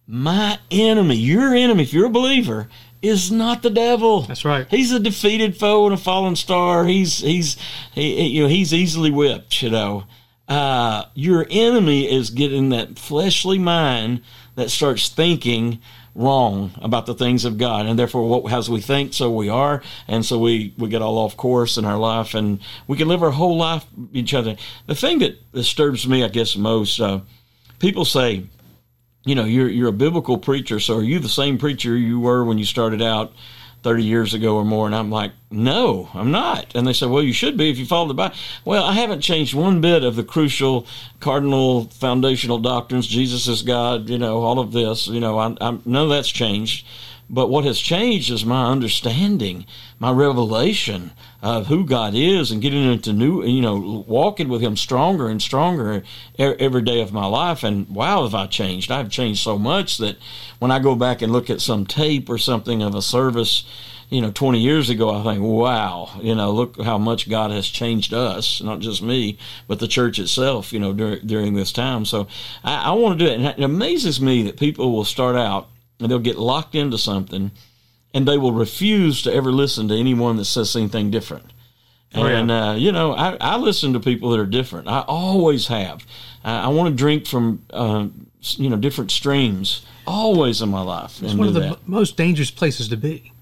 My 0.06 0.58
enemy, 0.70 1.16
your 1.16 1.54
enemy, 1.54 1.84
if 1.84 1.92
you're 1.92 2.06
a 2.06 2.10
believer, 2.10 2.68
is 3.00 3.30
not 3.30 3.62
the 3.62 3.70
devil. 3.70 4.22
That's 4.22 4.44
right. 4.44 4.66
He's 4.68 4.92
a 4.92 4.98
defeated 4.98 5.56
foe 5.56 5.84
and 5.84 5.94
a 5.94 5.98
fallen 5.98 6.36
star. 6.36 6.84
He's 6.84 7.18
he's 7.18 7.56
he, 7.92 8.26
you 8.28 8.42
know 8.42 8.48
he's 8.48 8.74
easily 8.74 9.10
whipped. 9.10 9.62
You 9.62 9.70
know, 9.70 10.04
uh, 10.48 11.04
your 11.14 11.46
enemy 11.48 12.10
is 12.10 12.30
getting 12.30 12.70
that 12.70 12.98
fleshly 12.98 13.58
mind 13.58 14.22
that 14.56 14.70
starts 14.70 15.08
thinking 15.08 15.80
wrong 16.14 16.70
about 16.80 17.06
the 17.06 17.14
things 17.14 17.44
of 17.44 17.58
God, 17.58 17.86
and 17.86 17.98
therefore, 17.98 18.28
what 18.28 18.52
as 18.52 18.70
we 18.70 18.80
think, 18.80 19.14
so 19.14 19.30
we 19.30 19.48
are, 19.48 19.82
and 20.08 20.24
so 20.24 20.38
we 20.38 20.74
we 20.78 20.88
get 20.88 21.02
all 21.02 21.18
off 21.18 21.36
course 21.36 21.76
in 21.76 21.84
our 21.84 21.98
life, 21.98 22.34
and 22.34 22.60
we 22.86 22.96
can 22.96 23.08
live 23.08 23.22
our 23.22 23.30
whole 23.30 23.56
life 23.56 23.84
each 24.12 24.34
other. 24.34 24.56
The 24.86 24.94
thing 24.94 25.18
that 25.20 25.52
disturbs 25.52 26.06
me, 26.06 26.24
I 26.24 26.28
guess, 26.28 26.56
most, 26.56 27.00
uh, 27.00 27.20
people 27.84 28.06
say 28.06 28.46
you 29.26 29.34
know, 29.34 29.44
you're 29.44 29.68
you're 29.68 29.88
a 29.88 29.92
biblical 29.92 30.38
preacher, 30.38 30.78
so 30.78 30.98
are 30.98 31.02
you 31.02 31.18
the 31.18 31.28
same 31.28 31.58
preacher 31.58 31.96
you 31.96 32.20
were 32.20 32.44
when 32.44 32.58
you 32.58 32.64
started 32.64 33.00
out 33.00 33.32
30 33.82 34.04
years 34.04 34.34
ago 34.34 34.56
or 34.56 34.64
more? 34.64 34.86
And 34.86 34.94
I'm 34.94 35.10
like, 35.10 35.32
no, 35.50 36.10
I'm 36.12 36.30
not. 36.30 36.74
And 36.74 36.86
they 36.86 36.92
said, 36.92 37.08
well, 37.08 37.22
you 37.22 37.32
should 37.32 37.56
be 37.56 37.70
if 37.70 37.78
you 37.78 37.86
follow 37.86 38.08
the 38.08 38.14
Bible. 38.14 38.36
Well, 38.64 38.84
I 38.84 38.92
haven't 38.92 39.22
changed 39.22 39.54
one 39.54 39.80
bit 39.80 40.04
of 40.04 40.16
the 40.16 40.24
crucial, 40.24 40.86
cardinal, 41.20 41.84
foundational 41.84 42.58
doctrines. 42.58 43.06
Jesus 43.06 43.48
is 43.48 43.62
God, 43.62 44.10
you 44.10 44.18
know, 44.18 44.42
all 44.42 44.58
of 44.58 44.72
this, 44.72 45.06
you 45.06 45.20
know, 45.20 45.38
I, 45.38 45.56
I'm, 45.58 45.80
none 45.86 46.04
of 46.04 46.10
that's 46.10 46.28
changed. 46.28 46.86
But 47.30 47.48
what 47.48 47.64
has 47.64 47.80
changed 47.80 48.30
is 48.30 48.44
my 48.44 48.70
understanding, 48.70 49.66
my 49.98 50.12
revelation 50.12 51.12
of 51.42 51.68
who 51.68 51.86
God 51.86 52.14
is, 52.14 52.50
and 52.50 52.60
getting 52.60 52.84
into 52.84 53.12
new, 53.12 53.42
you 53.44 53.62
know, 53.62 54.04
walking 54.06 54.48
with 54.48 54.60
Him 54.60 54.76
stronger 54.76 55.28
and 55.28 55.40
stronger 55.40 56.02
every 56.38 56.82
day 56.82 57.00
of 57.00 57.12
my 57.12 57.26
life. 57.26 57.64
And 57.64 57.88
wow, 57.88 58.24
have 58.24 58.34
I 58.34 58.46
changed? 58.46 58.90
I've 58.90 59.10
changed 59.10 59.42
so 59.42 59.58
much 59.58 59.98
that 59.98 60.16
when 60.58 60.70
I 60.70 60.78
go 60.78 60.94
back 60.94 61.22
and 61.22 61.32
look 61.32 61.48
at 61.48 61.60
some 61.60 61.86
tape 61.86 62.28
or 62.28 62.36
something 62.36 62.82
of 62.82 62.94
a 62.94 63.02
service, 63.02 63.64
you 64.10 64.20
know, 64.20 64.30
20 64.30 64.60
years 64.60 64.90
ago, 64.90 65.10
I 65.10 65.22
think, 65.22 65.42
wow, 65.42 66.10
you 66.20 66.34
know, 66.34 66.52
look 66.52 66.80
how 66.82 66.98
much 66.98 67.28
God 67.28 67.50
has 67.50 67.66
changed 67.66 68.12
us, 68.12 68.62
not 68.62 68.80
just 68.80 69.02
me, 69.02 69.38
but 69.66 69.80
the 69.80 69.88
church 69.88 70.18
itself, 70.18 70.72
you 70.72 70.78
know, 70.78 70.92
dur- 70.92 71.20
during 71.20 71.54
this 71.54 71.72
time. 71.72 72.04
So 72.04 72.28
I, 72.62 72.76
I 72.76 72.90
want 72.92 73.18
to 73.18 73.24
do 73.24 73.30
it. 73.30 73.40
And 73.40 73.46
it 73.46 73.64
amazes 73.64 74.20
me 74.20 74.42
that 74.42 74.58
people 74.58 74.92
will 74.92 75.04
start 75.04 75.36
out 75.36 75.68
and 76.00 76.10
they'll 76.10 76.18
get 76.18 76.38
locked 76.38 76.74
into 76.74 76.98
something 76.98 77.50
and 78.12 78.28
they 78.28 78.38
will 78.38 78.52
refuse 78.52 79.22
to 79.22 79.32
ever 79.32 79.50
listen 79.50 79.88
to 79.88 79.94
anyone 79.94 80.36
that 80.36 80.44
says 80.44 80.74
anything 80.76 81.10
different. 81.10 81.52
Oh, 82.14 82.26
yeah. 82.26 82.38
And, 82.38 82.50
uh, 82.50 82.74
you 82.78 82.92
know, 82.92 83.12
I, 83.12 83.36
I 83.40 83.56
listen 83.56 83.92
to 83.94 84.00
people 84.00 84.30
that 84.30 84.38
are 84.38 84.46
different. 84.46 84.86
I 84.86 85.00
always 85.00 85.66
have. 85.66 86.06
I, 86.44 86.66
I 86.66 86.68
want 86.68 86.90
to 86.90 86.96
drink 86.96 87.26
from, 87.26 87.64
uh, 87.70 88.06
you 88.40 88.70
know, 88.70 88.76
different 88.76 89.10
streams 89.10 89.84
always 90.06 90.62
in 90.62 90.68
my 90.68 90.82
life. 90.82 91.20
It's 91.22 91.34
one 91.34 91.48
of 91.48 91.54
the 91.54 91.68
m- 91.68 91.76
most 91.86 92.16
dangerous 92.16 92.52
places 92.52 92.88
to 92.88 92.96
be. 92.96 93.32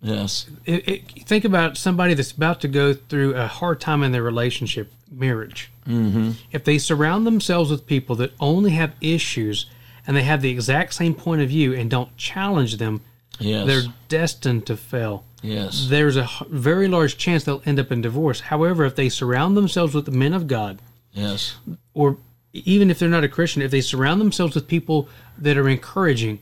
Yes. 0.00 0.48
It, 0.64 0.88
it, 0.88 1.26
think 1.26 1.44
about 1.44 1.76
somebody 1.76 2.14
that's 2.14 2.30
about 2.30 2.60
to 2.60 2.68
go 2.68 2.94
through 2.94 3.34
a 3.34 3.46
hard 3.46 3.80
time 3.80 4.02
in 4.02 4.12
their 4.12 4.22
relationship, 4.22 4.92
marriage. 5.10 5.70
Mm-hmm. 5.88 6.32
If 6.52 6.64
they 6.64 6.78
surround 6.78 7.26
themselves 7.26 7.70
with 7.70 7.86
people 7.86 8.14
that 8.16 8.32
only 8.38 8.70
have 8.70 8.92
issues 9.00 9.66
and 10.06 10.16
they 10.16 10.22
have 10.22 10.42
the 10.42 10.50
exact 10.50 10.94
same 10.94 11.14
point 11.14 11.42
of 11.42 11.48
view 11.48 11.72
and 11.74 11.90
don't 11.90 12.16
challenge 12.16 12.76
them, 12.78 13.00
Yes. 13.38 13.66
they're 13.66 13.82
destined 14.08 14.66
to 14.66 14.76
fail. 14.76 15.24
yes. 15.42 15.86
There's 15.88 16.16
a 16.16 16.28
very 16.50 16.88
large 16.88 17.16
chance 17.16 17.44
they'll 17.44 17.62
end 17.64 17.78
up 17.80 17.90
in 17.90 18.02
divorce. 18.02 18.40
However, 18.40 18.84
if 18.84 18.94
they 18.96 19.08
surround 19.08 19.56
themselves 19.56 19.94
with 19.94 20.04
the 20.04 20.10
men 20.10 20.34
of 20.34 20.46
God, 20.46 20.80
yes. 21.12 21.56
or 21.94 22.18
even 22.52 22.90
if 22.90 22.98
they're 22.98 23.08
not 23.08 23.24
a 23.24 23.28
Christian, 23.28 23.62
if 23.62 23.70
they 23.70 23.80
surround 23.80 24.20
themselves 24.20 24.54
with 24.54 24.66
people 24.68 25.08
that 25.38 25.56
are 25.56 25.68
encouraging, 25.68 26.40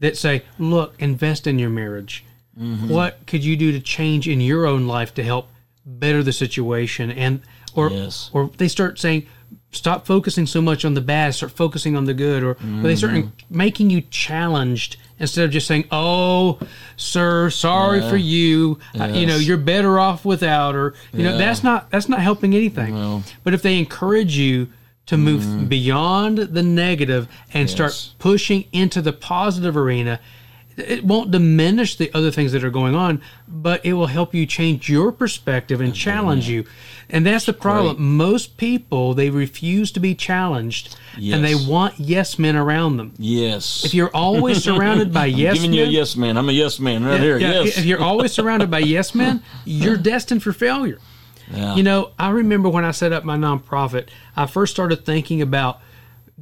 that 0.00 0.16
say, 0.16 0.42
"Look, 0.58 0.94
invest 0.98 1.46
in 1.46 1.58
your 1.58 1.70
marriage. 1.70 2.24
Mm-hmm. 2.60 2.88
What 2.88 3.24
could 3.26 3.44
you 3.44 3.56
do 3.56 3.70
to 3.72 3.80
change 3.80 4.28
in 4.28 4.40
your 4.40 4.66
own 4.66 4.86
life 4.86 5.14
to 5.14 5.22
help 5.22 5.48
better 5.86 6.22
the 6.22 6.32
situation?" 6.32 7.10
and 7.10 7.40
or 7.74 7.90
Yes. 7.90 8.28
or 8.34 8.50
they 8.58 8.68
start 8.68 8.98
saying, 8.98 9.26
"Stop 9.72 10.06
focusing 10.06 10.46
so 10.46 10.62
much 10.62 10.84
on 10.84 10.94
the 10.94 11.00
bad. 11.00 11.34
Start 11.34 11.52
focusing 11.52 11.96
on 11.96 12.04
the 12.04 12.14
good." 12.14 12.42
Or, 12.44 12.50
or 12.52 12.82
they 12.82 12.94
start 12.96 13.12
Mm-hmm. 13.14 13.56
making 13.56 13.90
you 13.90 14.02
challenged 14.10 14.96
instead 15.18 15.44
of 15.44 15.50
just 15.50 15.66
saying, 15.66 15.84
"Oh, 15.90 16.58
sir, 16.96 17.50
sorry 17.50 18.00
for 18.00 18.16
you. 18.16 18.78
Uh, 18.98 19.06
you 19.06 19.26
know, 19.26 19.36
you're 19.36 19.56
better 19.56 19.98
off 19.98 20.24
without." 20.24 20.74
Or 20.76 20.94
you 21.12 21.22
know, 21.24 21.36
that's 21.38 21.62
not 21.64 21.90
that's 21.90 22.08
not 22.08 22.20
helping 22.20 22.54
anything. 22.54 22.94
No. 22.94 23.22
But 23.44 23.54
if 23.54 23.62
they 23.62 23.78
encourage 23.78 24.36
you 24.36 24.68
to 25.06 25.16
move 25.16 25.68
beyond 25.68 26.38
the 26.38 26.62
negative 26.62 27.26
and 27.52 27.68
Yes. 27.68 27.72
start 27.72 28.10
pushing 28.20 28.64
into 28.72 29.02
the 29.02 29.12
positive 29.12 29.76
arena, 29.76 30.20
it 30.76 31.04
won't 31.04 31.30
diminish 31.30 31.96
the 31.96 32.10
other 32.14 32.30
things 32.30 32.52
that 32.52 32.64
are 32.64 32.70
going 32.70 32.94
on, 32.94 33.20
but 33.46 33.84
it 33.84 33.92
will 33.94 34.06
help 34.06 34.34
you 34.34 34.46
change 34.46 34.88
your 34.88 35.12
perspective 35.12 35.80
and 35.80 35.94
challenge 35.94 36.48
you. 36.48 36.64
And 37.10 37.26
that's 37.26 37.44
the 37.44 37.52
problem. 37.52 38.16
Most 38.16 38.56
people 38.56 39.12
they 39.12 39.28
refuse 39.28 39.92
to 39.92 40.00
be 40.00 40.14
challenged 40.14 40.96
and 41.16 41.44
they 41.44 41.54
want 41.54 41.98
yes 41.98 42.38
men 42.38 42.56
around 42.56 42.96
them. 42.96 43.12
Yes. 43.18 43.84
If 43.84 43.92
you're 43.92 44.14
always 44.14 44.64
surrounded 44.64 45.12
by 45.12 45.26
yes 45.26 45.54
Giving 45.54 45.72
men, 45.72 45.78
you 45.78 45.84
a 45.84 45.88
yes 45.88 46.16
man. 46.16 46.36
I'm 46.36 46.48
a 46.48 46.52
yes 46.52 46.80
man 46.80 47.04
right 47.04 47.20
here. 47.20 47.38
yeah, 47.38 47.62
yes. 47.62 47.78
if 47.78 47.84
you're 47.84 48.02
always 48.02 48.32
surrounded 48.38 48.70
by 48.70 48.78
yes 48.78 49.14
men, 49.14 49.42
you're 49.64 49.96
destined 49.98 50.42
for 50.42 50.52
failure. 50.52 50.98
Yeah. 51.50 51.74
You 51.74 51.82
know, 51.82 52.12
I 52.18 52.30
remember 52.30 52.70
when 52.70 52.84
I 52.84 52.92
set 52.92 53.12
up 53.12 53.24
my 53.24 53.36
nonprofit, 53.36 54.08
I 54.36 54.46
first 54.46 54.72
started 54.72 55.04
thinking 55.04 55.42
about 55.42 55.80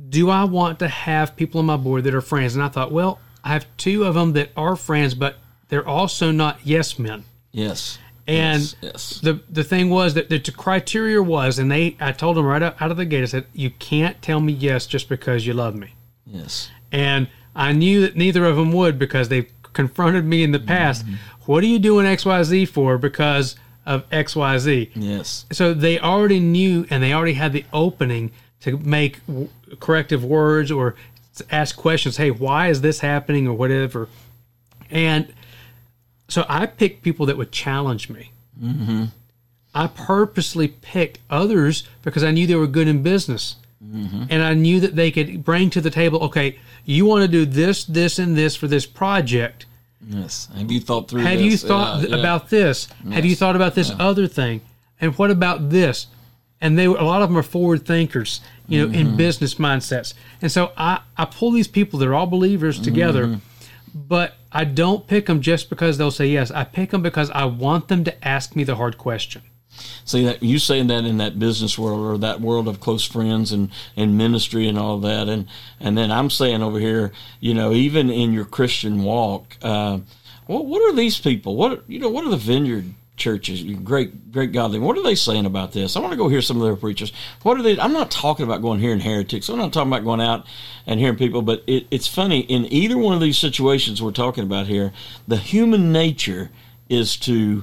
do 0.08 0.30
I 0.30 0.44
want 0.44 0.78
to 0.78 0.88
have 0.88 1.36
people 1.36 1.58
on 1.60 1.66
my 1.66 1.76
board 1.76 2.04
that 2.04 2.14
are 2.14 2.20
friends? 2.20 2.54
And 2.54 2.62
I 2.64 2.68
thought, 2.68 2.92
well, 2.92 3.18
I 3.44 3.48
have 3.50 3.66
two 3.76 4.04
of 4.04 4.14
them 4.14 4.32
that 4.34 4.50
are 4.56 4.76
friends, 4.76 5.14
but 5.14 5.36
they're 5.68 5.86
also 5.86 6.30
not 6.30 6.60
yes 6.64 6.98
men. 6.98 7.24
yes. 7.52 7.98
And 8.26 8.60
yes. 8.60 8.76
yes. 8.80 9.20
the 9.20 9.40
the 9.50 9.64
thing 9.64 9.90
was 9.90 10.14
that 10.14 10.28
the 10.28 10.38
criteria 10.38 11.20
was, 11.20 11.58
and 11.58 11.68
they 11.68 11.96
I 11.98 12.12
told 12.12 12.36
them 12.36 12.46
right 12.46 12.62
out, 12.62 12.80
out 12.80 12.92
of 12.92 12.96
the 12.96 13.04
gate, 13.04 13.22
I 13.22 13.26
said, 13.26 13.46
you 13.52 13.70
can't 13.70 14.20
tell 14.22 14.40
me 14.40 14.52
yes 14.52 14.86
just 14.86 15.08
because 15.08 15.46
you 15.46 15.52
love 15.52 15.74
me. 15.74 15.94
Yes. 16.26 16.70
And 16.92 17.26
I 17.56 17.72
knew 17.72 18.02
that 18.02 18.16
neither 18.16 18.44
of 18.44 18.56
them 18.56 18.72
would 18.72 19.00
because 19.00 19.30
they 19.30 19.48
confronted 19.72 20.24
me 20.24 20.44
in 20.44 20.52
the 20.52 20.60
past. 20.60 21.04
Mm-hmm. 21.04 21.14
What 21.46 21.64
are 21.64 21.66
you 21.66 21.80
doing 21.80 22.06
XYZ 22.06 22.68
for 22.68 22.98
because 22.98 23.56
of 23.84 24.08
XYZ? 24.10 24.90
Yes. 24.94 25.46
So 25.50 25.74
they 25.74 25.98
already 25.98 26.38
knew 26.38 26.86
and 26.90 27.02
they 27.02 27.12
already 27.12 27.32
had 27.34 27.52
the 27.52 27.64
opening 27.72 28.30
to 28.60 28.76
make 28.78 29.24
w- 29.26 29.48
corrective 29.80 30.24
words 30.24 30.70
or 30.70 30.94
ask 31.50 31.76
questions. 31.76 32.16
Hey, 32.16 32.30
why 32.30 32.68
is 32.68 32.80
this 32.80 33.00
happening 33.00 33.46
or 33.48 33.54
whatever? 33.54 34.08
And 34.90 35.32
so 36.28 36.44
I 36.48 36.66
picked 36.66 37.02
people 37.02 37.26
that 37.26 37.36
would 37.36 37.52
challenge 37.52 38.08
me. 38.10 38.30
Mm-hmm. 38.62 39.04
I 39.74 39.86
purposely 39.86 40.68
picked 40.68 41.18
others 41.30 41.88
because 42.02 42.24
I 42.24 42.30
knew 42.32 42.46
they 42.46 42.56
were 42.56 42.66
good 42.66 42.88
in 42.88 43.02
business. 43.02 43.56
And 43.82 44.42
I 44.42 44.52
knew 44.52 44.78
that 44.80 44.94
they 44.94 45.10
could 45.10 45.42
bring 45.42 45.70
to 45.70 45.80
the 45.80 45.88
table, 45.90 46.22
okay, 46.24 46.58
you 46.84 47.06
want 47.06 47.22
to 47.22 47.28
do 47.28 47.46
this, 47.46 47.84
this, 47.84 48.18
and 48.18 48.36
this 48.36 48.54
for 48.54 48.68
this 48.68 48.84
project. 48.84 49.64
Yes. 50.06 50.48
Have 50.54 50.70
you 50.70 50.80
thought 50.80 51.08
through 51.08 51.22
Have 51.22 51.38
this? 51.38 51.46
you 51.46 51.56
thought 51.56 51.94
Yeah, 51.96 52.00
th- 52.06 52.10
yeah. 52.14 52.20
about 52.20 52.50
this? 52.50 52.88
Have 53.10 53.24
you 53.24 53.34
thought 53.34 53.56
about 53.56 53.74
this 53.74 53.90
other 53.98 54.26
thing? 54.26 54.60
And 55.00 55.16
what 55.16 55.30
about 55.30 55.70
this? 55.70 56.08
And 56.60 56.78
they 56.78 56.88
were- 56.88 56.98
a 56.98 57.04
lot 57.04 57.22
of 57.22 57.28
them 57.30 57.38
are 57.38 57.42
forward 57.42 57.86
thinkers, 57.86 58.40
you 58.68 58.80
know, 58.80 58.86
Mm-hmm. 58.86 58.94
in 59.10 59.16
business 59.16 59.54
mindsets. 59.54 60.14
And 60.42 60.52
so 60.52 60.72
I 60.76 61.00
I 61.16 61.24
pull 61.24 61.50
these 61.52 61.68
people 61.68 61.98
that 62.00 62.08
are 62.08 62.14
all 62.14 62.26
believers 62.26 62.78
together, 62.78 63.26
Mm-hmm. 63.26 63.38
but 64.08 64.34
I 64.52 64.64
don't 64.64 65.06
pick 65.06 65.26
them 65.26 65.40
just 65.40 65.70
because 65.70 65.96
they'll 65.96 66.10
say 66.10 66.26
yes. 66.26 66.50
I 66.50 66.64
pick 66.64 66.90
them 66.90 67.02
because 67.02 67.30
I 67.30 67.44
want 67.44 67.88
them 67.88 68.04
to 68.04 68.12
ask 68.26 68.54
me 68.56 68.64
the 68.64 68.76
hard 68.76 68.98
question. 68.98 69.42
See 70.04 70.24
that 70.24 70.42
you 70.42 70.58
saying 70.58 70.88
that 70.88 71.04
in 71.04 71.16
that 71.18 71.38
business 71.38 71.78
world 71.78 72.00
or 72.00 72.18
that 72.18 72.40
world 72.40 72.68
of 72.68 72.80
close 72.80 73.04
friends 73.06 73.52
and, 73.52 73.70
and 73.96 74.18
ministry 74.18 74.68
and 74.68 74.76
all 74.76 74.98
that, 74.98 75.28
and 75.28 75.46
and 75.78 75.96
then 75.96 76.10
I'm 76.10 76.28
saying 76.28 76.62
over 76.62 76.78
here, 76.78 77.12
you 77.38 77.54
know, 77.54 77.72
even 77.72 78.10
in 78.10 78.32
your 78.32 78.44
Christian 78.44 79.02
walk, 79.04 79.56
uh, 79.62 80.00
what 80.46 80.66
what 80.66 80.82
are 80.82 80.94
these 80.94 81.18
people? 81.18 81.56
What 81.56 81.84
you 81.88 81.98
know, 82.00 82.10
what 82.10 82.24
are 82.26 82.30
the 82.30 82.36
Vineyard 82.36 82.92
churches? 83.20 83.62
Great, 83.62 84.32
great 84.32 84.50
godly. 84.50 84.80
What 84.80 84.98
are 84.98 85.02
they 85.04 85.14
saying 85.14 85.46
about 85.46 85.72
this? 85.72 85.94
I 85.94 86.00
want 86.00 86.12
to 86.12 86.16
go 86.16 86.28
hear 86.28 86.42
some 86.42 86.56
of 86.56 86.64
their 86.64 86.74
preachers. 86.74 87.12
What 87.42 87.56
are 87.56 87.62
they? 87.62 87.78
I'm 87.78 87.92
not 87.92 88.10
talking 88.10 88.44
about 88.44 88.62
going 88.62 88.80
hearing 88.80 88.98
heretics. 88.98 89.48
I'm 89.48 89.58
not 89.58 89.72
talking 89.72 89.92
about 89.92 90.02
going 90.02 90.20
out 90.20 90.46
and 90.86 90.98
hearing 90.98 91.16
people. 91.16 91.42
But 91.42 91.62
it, 91.68 91.86
it's 91.92 92.08
funny 92.08 92.40
in 92.40 92.64
either 92.72 92.98
one 92.98 93.14
of 93.14 93.20
these 93.20 93.38
situations 93.38 94.02
we're 94.02 94.10
talking 94.10 94.42
about 94.42 94.66
here, 94.66 94.92
the 95.28 95.36
human 95.36 95.92
nature 95.92 96.50
is 96.88 97.16
to 97.18 97.62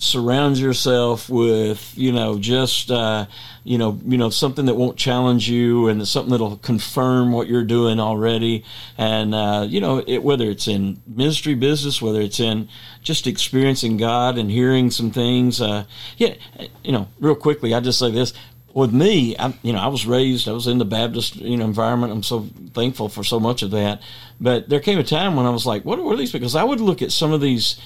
surround 0.00 0.56
yourself 0.56 1.28
with 1.28 1.92
you 1.94 2.10
know 2.10 2.38
just 2.38 2.90
uh, 2.90 3.26
you 3.64 3.76
know 3.76 4.00
you 4.06 4.16
know 4.16 4.30
something 4.30 4.64
that 4.64 4.74
won't 4.74 4.96
challenge 4.96 5.48
you 5.48 5.88
and 5.88 6.08
something 6.08 6.30
that'll 6.30 6.56
confirm 6.56 7.32
what 7.32 7.46
you're 7.46 7.64
doing 7.64 8.00
already 8.00 8.64
and 8.96 9.34
uh, 9.34 9.64
you 9.68 9.78
know 9.78 10.02
it, 10.06 10.22
whether 10.22 10.46
it's 10.46 10.66
in 10.66 11.00
ministry 11.06 11.54
business 11.54 12.00
whether 12.00 12.20
it's 12.22 12.40
in 12.40 12.66
just 13.02 13.26
experiencing 13.26 13.98
God 13.98 14.38
and 14.38 14.50
hearing 14.50 14.90
some 14.90 15.10
things 15.10 15.60
uh, 15.60 15.84
yeah 16.16 16.34
you 16.82 16.92
know 16.92 17.06
real 17.20 17.34
quickly 17.34 17.74
I 17.74 17.80
just 17.80 17.98
say 17.98 18.10
this 18.10 18.32
with 18.72 18.92
me, 18.92 19.36
I, 19.36 19.52
you 19.62 19.72
know, 19.72 19.80
I 19.80 19.88
was 19.88 20.06
raised, 20.06 20.48
I 20.48 20.52
was 20.52 20.66
in 20.66 20.78
the 20.78 20.84
Baptist, 20.84 21.36
you 21.36 21.56
know, 21.56 21.64
environment. 21.64 22.12
I'm 22.12 22.22
so 22.22 22.48
thankful 22.72 23.08
for 23.08 23.24
so 23.24 23.40
much 23.40 23.62
of 23.62 23.72
that. 23.72 24.00
But 24.40 24.68
there 24.68 24.80
came 24.80 24.98
a 24.98 25.04
time 25.04 25.36
when 25.36 25.46
I 25.46 25.50
was 25.50 25.66
like, 25.66 25.84
what 25.84 25.98
are 25.98 26.16
these? 26.16 26.32
Because 26.32 26.54
I 26.54 26.62
would 26.62 26.80
look 26.80 27.02
at 27.02 27.12
some 27.12 27.32
of 27.32 27.40
these, 27.40 27.80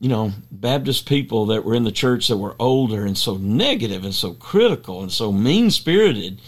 you 0.00 0.08
know, 0.08 0.32
Baptist 0.50 1.06
people 1.06 1.46
that 1.46 1.64
were 1.64 1.74
in 1.74 1.84
the 1.84 1.92
church 1.92 2.28
that 2.28 2.38
were 2.38 2.56
older 2.58 3.04
and 3.04 3.16
so 3.16 3.36
negative 3.36 4.02
and 4.02 4.14
so 4.14 4.32
critical 4.32 5.02
and 5.02 5.12
so 5.12 5.30
mean 5.30 5.70
spirited. 5.70 6.40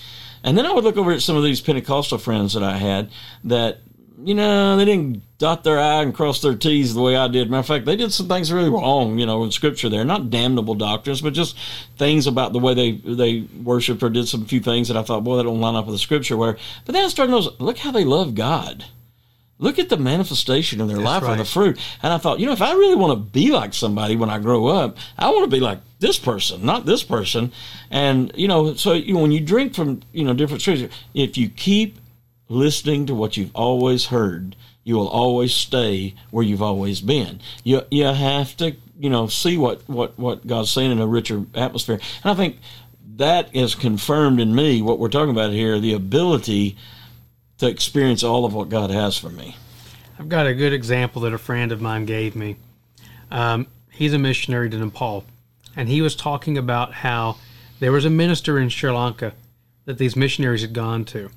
And 0.43 0.57
then 0.57 0.67
I 0.67 0.73
would 0.73 0.85
look 0.85 0.97
over 0.97 1.13
at 1.13 1.21
some 1.21 1.37
of 1.37 1.45
these 1.45 1.61
Pentecostal 1.61 2.19
friends 2.19 2.55
that 2.55 2.63
I 2.63 2.79
had 2.79 3.11
that, 3.45 3.81
you 4.25 4.35
know, 4.35 4.77
they 4.77 4.87
didn't 4.87 5.23
dot 5.39 5.65
their 5.65 5.79
I 5.79 6.03
and 6.03 6.15
cross 6.15 6.41
their 6.41 6.55
T's 6.55 6.95
the 6.95 7.03
way 7.03 7.15
I 7.15 7.29
did. 7.29 7.51
Matter 7.51 7.61
of 7.61 7.67
fact, 7.67 7.85
they 7.85 7.97
did 7.97 8.13
some 8.13 8.27
things 8.27 8.51
really 8.51 8.71
wrong, 8.71 9.19
you 9.19 9.27
know, 9.27 9.45
in 9.45 9.51
Scripture 9.51 9.91
there. 9.91 10.05
Not 10.05 10.31
damnable 10.31 10.75
doctrines, 10.75 11.21
but 11.21 11.35
just 11.35 11.57
things 11.99 12.27
about 12.27 12.53
the 12.53 12.59
way 12.59 12.73
they 12.75 12.93
they 12.93 13.41
worshipped 13.63 14.03
or 14.03 14.09
did 14.09 14.29
some 14.29 14.47
few 14.47 14.61
things 14.61 14.89
that 14.89 14.97
I 14.97 15.03
thought, 15.03 15.25
boy, 15.25 15.37
that 15.37 15.43
don't 15.43 15.61
line 15.61 15.75
up 15.75 15.87
with 15.87 15.95
the 15.95 15.99
Scripture. 15.99 16.37
Where, 16.37 16.57
but 16.87 16.95
then 16.95 17.05
I 17.05 17.09
started 17.09 17.33
noticing, 17.33 17.57
look 17.59 17.79
how 17.79 17.91
they 17.91 18.05
love 18.05 18.35
God. 18.35 18.87
Look 19.63 19.79
at 19.79 19.89
the 19.89 19.97
manifestation 19.97 20.81
in 20.81 20.89
their 20.89 20.97
life 20.97 21.23
right. 21.23 21.33
of 21.33 21.39
the 21.39 21.45
fruit. 21.45 21.79
And 22.03 22.13
I 22.13 22.19
thought, 22.19 22.41
you 22.41 22.47
know, 22.47 22.53
if 22.53 22.61
I 22.61 22.73
really 22.73 22.97
want 22.97 23.13
to 23.13 23.31
be 23.31 23.53
like 23.53 23.73
somebody 23.75 24.17
when 24.17 24.29
I 24.29 24.41
grow 24.41 24.67
up, 24.67 24.97
I 25.17 25.31
want 25.31 25.45
to 25.45 25.57
be 25.57 25.61
like 25.61 25.79
this 26.01 26.19
person, 26.19 26.67
not 26.67 26.85
this 26.85 27.05
person. 27.05 27.53
And, 27.89 28.33
you 28.35 28.49
know, 28.49 28.75
so 28.75 28.93
you 28.93 29.15
know, 29.15 29.21
when 29.21 29.31
you 29.31 29.39
drink 29.39 29.73
from, 29.73 30.03
you 30.13 30.25
know, 30.25 30.35
different 30.35 30.63
streams, 30.63 30.93
if 31.15 31.39
you 31.39 31.49
keep 31.49 31.99
listening 32.49 33.07
to 33.07 33.15
what 33.15 33.37
you've 33.37 33.55
always 33.55 34.07
heard, 34.07 34.57
you 34.83 34.97
will 34.97 35.09
always 35.09 35.55
stay 35.55 36.17
where 36.33 36.45
you've 36.45 36.61
always 36.61 37.01
been. 37.01 37.41
You 37.63 37.83
you 37.89 38.07
have 38.07 38.57
to, 38.57 38.75
you 38.99 39.11
know, 39.11 39.29
see 39.29 39.57
what, 39.57 39.89
what, 39.89 40.19
what 40.19 40.45
God's 40.45 40.73
saying 40.73 40.91
in 40.91 40.99
a 40.99 41.07
richer 41.07 41.47
atmosphere. 41.55 42.01
And 42.25 42.33
I 42.33 42.35
think 42.35 42.59
that 43.15 43.55
is 43.55 43.77
confirmed 43.77 44.41
in 44.41 44.57
me 44.57 44.83
what 44.83 44.99
we're 44.99 45.09
talking 45.09 45.31
about 45.31 45.53
here, 45.53 45.79
the 45.79 45.93
ability 45.93 46.77
to 47.63 47.69
experience 47.69 48.25
all 48.25 48.45
of 48.45 48.55
what 48.55 48.69
God 48.69 48.91
has 48.91 49.17
for 49.17 49.31
me. 49.31 49.55
I've 50.19 50.29
got 50.29 50.49
a 50.49 50.55
good 50.55 50.73
example 50.73 51.23
that 51.23 51.33
a 51.33 51.39
friend 51.39 51.71
of 51.71 51.81
mine 51.81 52.07
gave 52.07 52.35
me. 52.35 52.57
Um, 53.31 53.69
he's 53.89 54.13
a 54.13 54.19
missionary 54.19 54.69
to 54.69 54.77
Nepal, 54.77 55.25
and 55.77 55.89
he 55.89 56.03
was 56.03 56.17
talking 56.17 56.59
about 56.59 56.93
how 56.93 57.37
there 57.79 57.93
was 57.93 58.05
a 58.05 58.11
minister 58.11 58.59
in 58.59 58.69
Sri 58.69 58.91
Lanka 58.91 59.33
that 59.85 59.97
these 59.97 60.17
missionaries 60.17 60.63
had 60.63 60.73
gone 60.73 61.05
to, 61.07 61.31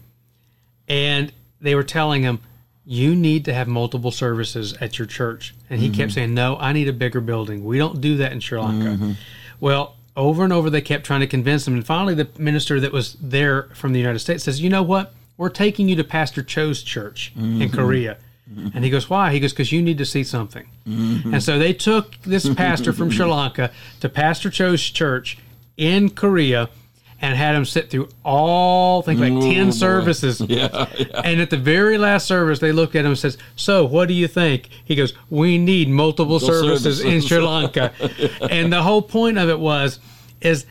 and 0.88 1.32
they 1.62 1.76
were 1.76 1.84
telling 1.84 2.24
him, 2.24 2.40
"You 2.86 3.16
need 3.16 3.46
to 3.46 3.54
have 3.54 3.68
multiple 3.68 4.12
services 4.12 4.74
at 4.82 4.98
your 4.98 5.06
church." 5.06 5.54
And 5.70 5.80
he 5.80 5.90
kept 5.92 6.14
saying, 6.14 6.34
"No, 6.34 6.58
I 6.58 6.74
need 6.74 6.88
a 6.88 6.94
bigger 6.94 7.22
building. 7.22 7.64
We 7.64 7.78
don't 7.78 8.02
do 8.02 8.18
that 8.18 8.32
in 8.32 8.40
Sri 8.40 8.60
Lanka." 8.60 9.16
Well, 9.60 9.96
over 10.18 10.44
and 10.44 10.52
over 10.52 10.72
they 10.72 10.82
kept 10.82 11.06
trying 11.06 11.20
to 11.22 11.28
convince 11.28 11.68
him, 11.68 11.76
and 11.76 11.86
finally 11.86 12.16
the 12.16 12.28
minister 12.40 12.80
that 12.80 12.92
was 12.92 13.16
there 13.22 13.70
from 13.76 13.94
the 13.94 14.00
United 14.00 14.20
States 14.20 14.44
says, 14.44 14.60
"You 14.60 14.70
know 14.72 14.84
what? 14.84 15.14
We're 15.38 15.50
taking 15.50 15.90
you 15.90 15.96
to 15.98 16.04
Pastor 16.04 16.44
Cho's 16.44 16.82
church 16.84 17.34
in 17.36 17.60
mm-hmm. 17.60 17.76
Korea." 17.76 18.18
Mm-hmm. 18.52 18.70
And 18.76 18.86
he 18.86 18.92
goes, 18.92 19.10
Why? 19.10 19.32
He 19.32 19.40
goes, 19.40 19.54
Because 19.54 19.72
you 19.72 19.82
need 19.82 19.98
to 19.98 20.06
see 20.06 20.24
something. 20.24 20.68
Mm-hmm. 20.88 21.34
And 21.34 21.44
so 21.44 21.58
they 21.58 21.74
took 21.74 22.22
this 22.22 22.48
pastor 22.54 22.94
from 22.94 23.10
Sri 23.10 23.26
Lanka 23.32 23.72
to 24.02 24.10
Pastor 24.10 24.50
Cho's 24.52 24.84
church 24.84 25.38
in 25.78 26.10
Korea. 26.12 26.70
and 27.22 27.36
had 27.36 27.56
him 27.56 27.66
sit 27.66 27.90
through 27.90 28.08
all, 28.24 29.02
I 29.02 29.06
think 29.06 29.20
like 29.20 29.32
Oh, 29.34 29.42
10 29.42 29.66
boy. 29.68 29.72
services. 29.72 30.42
Yeah, 30.48 30.86
yeah. 30.98 31.22
And 31.24 31.42
at 31.42 31.50
the 31.50 31.58
very 31.58 31.98
last 31.98 32.28
service, 32.28 32.60
they 32.60 32.72
look 32.72 32.94
at 32.94 33.00
him 33.00 33.12
and 33.12 33.18
says, 33.18 33.38
"So, 33.56 33.84
what 33.86 34.08
do 34.10 34.14
you 34.14 34.28
think?" 34.28 34.70
He 34.84 34.96
goes, 34.96 35.14
"We 35.30 35.58
need 35.58 35.90
multiple 35.90 36.40
services, 36.40 37.02
in. 37.02 37.22
Sri 37.22 37.40
Lanka." 37.40 37.94
and 38.52 38.72
the 38.72 38.84
whole 38.84 39.02
point 39.02 39.38
of 39.40 39.50
it 39.50 39.60
was, 39.60 40.00
is 40.42 40.66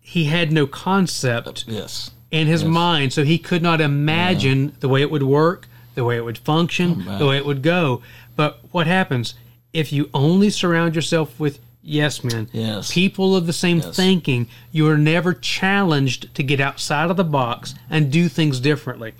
he 0.00 0.24
had 0.24 0.50
no 0.52 0.66
concept 0.66 1.64
Yes. 1.68 2.10
In 2.30 2.46
his 2.46 2.64
mind, 2.64 3.12
so 3.12 3.24
he 3.24 3.38
could 3.38 3.62
not 3.62 3.80
imagine 3.80 4.72
the 4.80 4.88
way 4.88 5.00
it 5.02 5.10
would 5.10 5.22
work, 5.22 5.68
the 5.94 6.04
way 6.04 6.16
it 6.16 6.24
would 6.24 6.38
function, 6.38 7.04
back. 7.04 7.18
the 7.18 7.26
way 7.26 7.36
it 7.36 7.44
would 7.46 7.62
go. 7.62 8.02
But 8.36 8.60
what 8.70 8.86
happens 8.86 9.34
if 9.72 9.92
you 9.92 10.08
only 10.14 10.50
surround 10.50 10.94
yourself 10.94 11.38
with 11.40 11.58
yes 11.82 12.22
men, 12.22 12.48
Yes. 12.52 12.92
people 12.92 13.34
of 13.34 13.46
the 13.46 13.52
same 13.52 13.80
thinking? 13.80 14.46
You 14.70 14.88
are 14.88 14.98
never 14.98 15.34
challenged 15.34 16.32
to 16.34 16.42
get 16.42 16.60
outside 16.60 17.10
of 17.10 17.16
the 17.16 17.24
box 17.24 17.74
and 17.88 18.10
do 18.12 18.28
things 18.28 18.60
differently. 18.60 19.12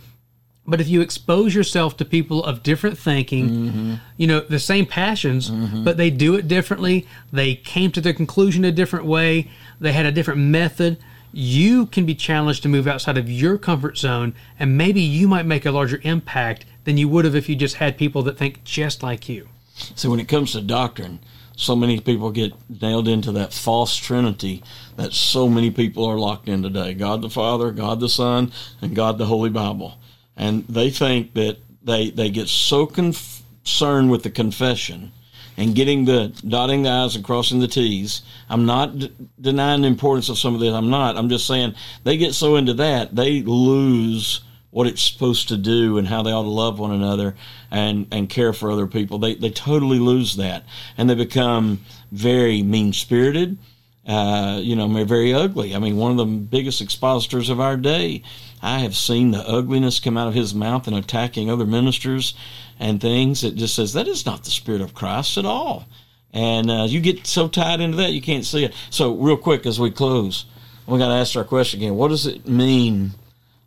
But 0.66 0.81
if 0.81 0.87
you 0.88 1.01
expose 1.01 1.53
yourself 1.53 1.96
to 1.96 2.05
people 2.05 2.44
of 2.44 2.62
different 2.62 2.96
thinking, 2.96 3.49
Mm-hmm. 3.49 3.94
you 4.18 4.27
know, 4.29 4.40
the 4.40 4.61
same 4.61 4.87
passions, 4.87 5.51
but 5.51 5.96
they 5.96 6.11
do 6.11 6.37
it 6.37 6.46
differently, 6.46 7.09
they 7.33 7.57
came 7.57 7.90
to 7.92 8.01
the 8.01 8.14
conclusion 8.14 8.64
a 8.64 8.70
different 8.70 9.07
way, 9.07 9.51
they 9.81 9.92
had 9.92 10.07
a 10.07 10.12
different 10.12 10.40
method, 10.40 10.99
you 11.33 11.87
can 11.87 12.07
be 12.07 12.14
challenged 12.14 12.62
to 12.62 12.69
move 12.69 12.87
outside 12.87 13.19
of 13.19 13.31
your 13.31 13.59
comfort 13.59 13.97
zone, 13.97 14.35
and 14.59 14.77
maybe 14.77 15.01
you 15.01 15.29
might 15.29 15.47
make 15.47 15.66
a 15.66 15.71
larger 15.71 16.01
impact 16.03 16.64
than 16.85 16.97
you 16.97 17.09
would 17.09 17.25
have 17.25 17.35
if 17.35 17.49
you 17.49 17.57
just 17.57 17.77
had 17.77 17.97
people 17.99 18.23
that 18.23 18.38
think 18.38 18.64
just 18.64 19.03
like 19.03 19.29
you. 19.29 19.49
So 19.95 20.11
when 20.11 20.21
it 20.21 20.29
comes 20.29 20.53
to 20.53 20.61
doctrine, 20.61 21.21
so 21.57 21.77
many 21.77 22.01
people 22.01 22.31
get 22.31 22.53
nailed 22.81 23.07
into 23.07 23.33
that 23.33 23.53
false 23.53 23.95
trinity 23.97 24.62
that 24.97 25.12
so 25.12 25.49
many 25.49 25.71
people 25.71 26.07
are 26.07 26.19
locked 26.19 26.49
in 26.49 26.62
today. 26.62 26.95
God 26.95 27.23
the 27.23 27.31
Father, 27.31 27.71
God 27.71 28.01
the 28.01 28.09
Son, 28.09 28.53
and 28.81 28.97
God 28.97 29.19
the 29.19 29.27
Holy 29.27 29.51
Bible. 29.51 29.99
And 30.37 30.66
they 30.69 30.90
think 30.90 31.35
that 31.35 31.59
they 31.83 32.11
they 32.11 32.31
get 32.31 32.49
so 32.49 32.87
concerned 32.87 34.11
with 34.11 34.23
the 34.23 34.31
confession 34.31 35.12
and 35.61 35.75
getting 35.75 36.07
the 36.07 36.29
dotting 36.49 36.85
the 36.85 36.88
i's 36.88 37.14
and 37.14 37.25
crossing 37.25 37.61
the 37.61 37.68
t's. 37.68 38.23
I'm 38.49 38.64
not 38.64 38.99
d- 38.99 39.12
denying 39.38 39.83
the 39.83 39.88
importance 39.88 40.31
of 40.31 40.38
some 40.38 40.55
of 40.55 40.61
this. 40.61 40.73
I'm 40.73 40.88
not. 40.88 41.18
I'm 41.18 41.29
just 41.29 41.46
saying 41.46 41.75
they 42.03 42.16
get 42.16 42.35
so 42.35 42.57
into 42.57 42.73
that 42.75 43.14
they 43.14 43.42
lose 43.42 44.40
what 44.70 44.87
it's 44.87 45.03
supposed 45.03 45.49
to 45.49 45.59
do 45.59 45.99
and 45.99 46.09
how 46.09 46.23
they 46.23 46.33
ought 46.33 46.44
to 46.44 46.49
love 46.49 46.79
one 46.79 46.92
another 46.92 47.37
and 47.70 48.07
and 48.11 48.31
care 48.31 48.55
for 48.55 48.70
other 48.70 48.87
people. 48.87 49.18
They 49.18 49.35
they 49.35 49.51
totally 49.51 49.99
lose 49.99 50.37
that 50.37 50.64
and 50.96 51.11
they 51.11 51.14
become 51.14 51.81
very 52.11 52.62
mean 52.62 52.94
spirited. 52.94 53.59
Uh, 54.07 54.59
you 54.62 54.75
know, 54.75 54.88
very 55.05 55.35
ugly. 55.35 55.75
I 55.75 55.79
mean, 55.79 55.99
one 55.99 56.11
of 56.11 56.16
the 56.16 56.25
biggest 56.25 56.81
expositors 56.81 57.51
of 57.51 57.61
our 57.61 57.77
day. 57.77 58.23
I 58.62 58.81
have 58.81 58.96
seen 58.96 59.31
the 59.31 59.46
ugliness 59.49 60.01
come 60.01 60.16
out 60.16 60.29
of 60.29 60.35
his 60.35 60.55
mouth 60.55 60.87
in 60.87 60.94
attacking 60.94 61.51
other 61.51 61.66
ministers 61.66 62.35
and 62.79 63.01
things. 63.01 63.42
It 63.42 63.57
just 63.57 63.75
says 63.75 63.92
that 63.92 64.09
is 64.09 64.27
not 64.27 64.44
the 64.44 64.51
spirit 64.51 64.81
of 64.81 64.94
Christ 64.94 65.38
at 65.38 65.44
all. 65.44 65.87
And 66.33 66.70
uh, 66.70 66.87
you 66.88 67.01
get 67.01 67.27
so 67.27 67.49
tied 67.49 67.81
into 67.81 67.96
that 67.96 68.12
you 68.12 68.23
can't 68.23 68.44
see 68.44 68.64
it. 68.64 68.75
So, 68.90 69.14
real 69.14 69.37
quick 69.37 69.66
as 69.66 69.81
we 69.81 69.90
close, 69.90 70.44
we 70.87 70.99
got 70.99 71.09
to 71.09 71.14
ask 71.14 71.37
our 71.37 71.44
question 71.44 71.81
again: 71.81 71.96
What 71.96 72.09
does 72.09 72.27
it 72.27 72.46
mean 72.46 73.12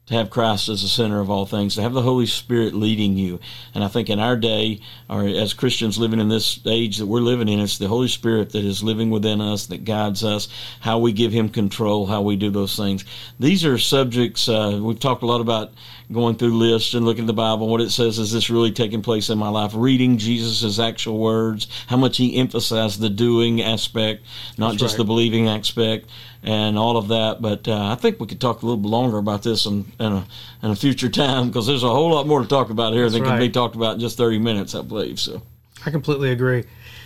to 0.05 0.15
have 0.15 0.29
Christ 0.29 0.67
as 0.67 0.81
the 0.81 0.89
center 0.89 1.21
of 1.21 1.29
all 1.29 1.45
things, 1.45 1.75
to 1.75 1.81
have 1.81 1.93
the 1.93 2.01
Holy 2.01 2.25
Spirit 2.25 2.73
leading 2.73 3.15
you. 3.15 3.39
And 3.73 3.85
I 3.85 3.87
think 3.87 4.09
in 4.09 4.19
our 4.19 4.35
day, 4.35 4.81
or 5.09 5.25
as 5.25 5.53
Christians 5.53 5.97
living 5.97 6.19
in 6.19 6.27
this 6.27 6.59
age 6.65 6.97
that 6.97 7.05
we're 7.05 7.21
living 7.21 7.47
in, 7.47 7.61
it's 7.61 7.77
the 7.77 7.87
Holy 7.87 8.09
Spirit 8.09 8.51
that 8.51 8.65
is 8.65 8.83
living 8.83 9.11
within 9.11 9.39
us, 9.39 9.67
that 9.67 9.85
guides 9.85 10.21
us, 10.21 10.49
how 10.81 10.99
we 10.99 11.13
give 11.13 11.31
Him 11.31 11.47
control, 11.47 12.05
how 12.05 12.21
we 12.21 12.35
do 12.35 12.49
those 12.49 12.75
things. 12.75 13.05
These 13.39 13.63
are 13.63 13.77
subjects, 13.77 14.49
uh, 14.49 14.77
we've 14.81 14.99
talked 14.99 15.23
a 15.23 15.27
lot 15.27 15.39
about 15.39 15.71
going 16.11 16.35
through 16.35 16.57
lists 16.57 16.93
and 16.93 17.05
looking 17.05 17.23
at 17.23 17.27
the 17.27 17.33
Bible, 17.33 17.69
what 17.69 17.79
it 17.79 17.89
says, 17.89 18.19
is 18.19 18.33
this 18.33 18.49
really 18.49 18.73
taking 18.73 19.01
place 19.01 19.29
in 19.29 19.37
my 19.37 19.49
life? 19.49 19.71
Reading 19.73 20.17
Jesus' 20.17 20.79
actual 20.79 21.17
words, 21.17 21.67
how 21.87 21.95
much 21.95 22.17
He 22.17 22.35
emphasized 22.35 22.99
the 22.99 23.09
doing 23.09 23.61
aspect, 23.61 24.25
not 24.57 24.71
That's 24.71 24.81
just 24.81 24.93
right. 24.93 24.97
the 24.97 25.05
believing 25.05 25.47
aspect 25.47 26.09
and 26.43 26.77
all 26.77 26.97
of 26.97 27.07
that. 27.07 27.41
But 27.41 27.67
uh, 27.67 27.91
I 27.91 27.95
think 27.95 28.19
we 28.19 28.27
could 28.27 28.41
talk 28.41 28.61
a 28.61 28.65
little 28.65 28.81
bit 28.81 28.89
longer 28.89 29.17
about 29.17 29.43
this 29.43 29.65
in, 29.65 29.91
in, 29.99 30.11
a, 30.11 30.27
in 30.61 30.71
a 30.71 30.75
future 30.75 31.09
time 31.09 31.47
because 31.47 31.65
there's 31.65 31.83
a 31.83 31.89
whole 31.89 32.11
lot 32.11 32.27
more 32.27 32.41
to 32.41 32.47
talk 32.47 32.69
about 32.69 32.93
here 32.93 33.09
than 33.09 33.23
can 33.23 33.39
be 33.39 33.49
talked 33.49 33.75
about 33.75 33.95
in 33.95 33.99
just 33.99 34.17
30 34.17 34.39
minutes, 34.39 34.75
I 34.75 34.81
believe. 34.81 35.19
So, 35.19 35.41
I 35.85 35.91
completely 35.91 36.31
agree. 36.31 36.65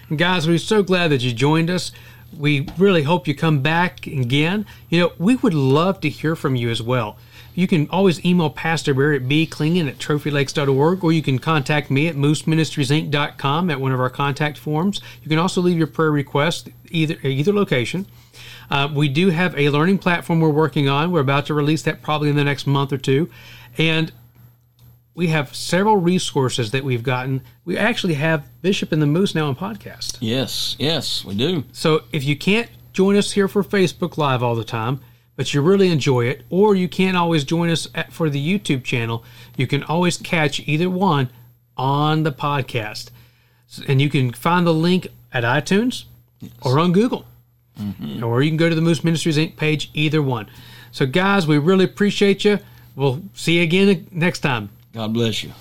And 0.10 0.18
guys, 0.18 0.48
we're 0.48 0.58
so 0.58 0.84
glad 0.84 1.10
that 1.10 1.22
you 1.22 1.34
joined 1.34 1.70
us. 1.70 1.92
We 2.38 2.68
really 2.78 3.04
hope 3.04 3.28
you 3.28 3.36
come 3.36 3.62
back 3.62 4.06
again. 4.06 4.66
You 4.90 5.00
know, 5.00 5.14
we 5.18 5.36
would 5.36 5.54
love 5.54 6.02
to 6.02 6.10
hear 6.10 6.36
from 6.36 6.56
you 6.56 6.70
as 6.70 6.82
well. 6.82 7.18
You 7.56 7.68
can 7.68 7.90
always 7.90 8.24
email 8.24 8.52
Pastor 8.52 8.94
Barry 8.94 9.16
at 9.16 9.24
bclingan 9.24 9.88
at 9.88 9.98
trophylakes.org, 9.98 11.04
or 11.04 11.12
you 11.12 11.24
can 11.24 11.40
contact 11.40 11.90
me 11.90 12.08
at 12.08 12.16
mooseministriesinc.com 12.16 13.72
at 13.72 13.82
one 13.82 13.92
of 13.92 14.00
our 14.00 14.12
contact 14.12 14.60
forms. 14.60 15.02
You 15.24 15.30
can 15.30 15.40
also 15.40 15.62
leave 15.62 15.78
your 15.78 15.88
prayer 15.88 16.12
request 16.12 16.70
either 16.92 17.16
at 17.16 17.26
either 17.26 17.52
location. 17.52 18.06
Uh, 18.70 18.90
we 18.94 19.08
do 19.10 19.30
have 19.30 19.58
a 19.58 19.70
learning 19.70 19.98
platform 20.00 20.40
we're 20.40 20.50
working 20.50 20.90
on. 20.90 21.12
We're 21.12 21.22
about 21.22 21.46
to 21.48 21.54
release 21.54 21.84
that 21.84 22.02
probably 22.02 22.30
in 22.30 22.36
the 22.36 22.44
next 22.44 22.68
month 22.68 22.92
or 22.92 22.98
two. 22.98 23.30
And 23.78 24.12
we 25.14 25.28
have 25.28 25.56
several 25.56 25.98
resources 25.98 26.72
that 26.72 26.84
we've 26.84 27.04
gotten. 27.04 27.42
We 27.66 27.78
actually 27.78 28.14
have 28.16 28.48
Bishop 28.62 28.92
and 28.92 29.02
the 29.02 29.08
Moose 29.08 29.34
now 29.34 29.48
on 29.48 29.56
podcast. 29.56 30.18
yes, 30.20 30.76
yes, 30.78 31.26
we 31.26 31.36
do. 31.36 31.64
So 31.72 32.04
if 32.12 32.24
you 32.24 32.36
can't 32.38 32.70
join 32.94 33.16
us 33.16 33.32
here 33.32 33.48
for 33.48 33.64
Facebook 33.64 34.18
Live 34.18 34.44
all 34.44 34.56
the 34.56 34.64
time, 34.64 35.00
but 35.36 35.54
you 35.54 35.62
really 35.62 35.90
enjoy 35.92 36.26
it, 36.26 36.44
or 36.50 36.76
you 36.76 36.88
can't 36.88 37.16
always 37.16 37.44
join 37.44 37.70
us 37.70 37.88
at, 37.94 38.12
for 38.12 38.30
the 38.30 38.60
YouTube 38.60 38.84
channel, 38.84 39.24
you 39.56 39.68
can 39.68 39.84
always 39.84 40.18
catch 40.18 40.60
either 40.68 40.90
one 40.90 41.30
on 41.78 42.24
the 42.24 42.32
podcast. 42.32 43.10
And 43.88 44.02
you 44.02 44.10
can 44.10 44.34
find 44.34 44.66
the 44.66 44.74
link 44.74 45.08
at 45.32 45.44
iTunes 45.44 46.06
or 46.62 46.80
on 46.80 46.92
Google. 46.92 47.26
Mm-hmm. 47.80 48.24
Or 48.24 48.42
you 48.42 48.50
can 48.50 48.58
go 48.58 48.70
to 48.70 48.76
the 48.76 48.82
Moose 48.82 49.04
Ministries 49.04 49.38
Inc. 49.38 49.56
page, 49.56 49.90
either 49.94 50.22
one. 50.22 50.50
So, 50.92 51.06
guys, 51.06 51.48
we 51.48 51.58
really 51.58 51.86
appreciate 51.86 52.44
you. 52.44 52.60
We'll 52.96 53.22
see 53.34 53.58
you 53.58 53.64
again 53.64 54.08
next 54.12 54.40
time. 54.40 54.70
God 54.94 55.14
bless 55.14 55.44
you. 55.44 55.52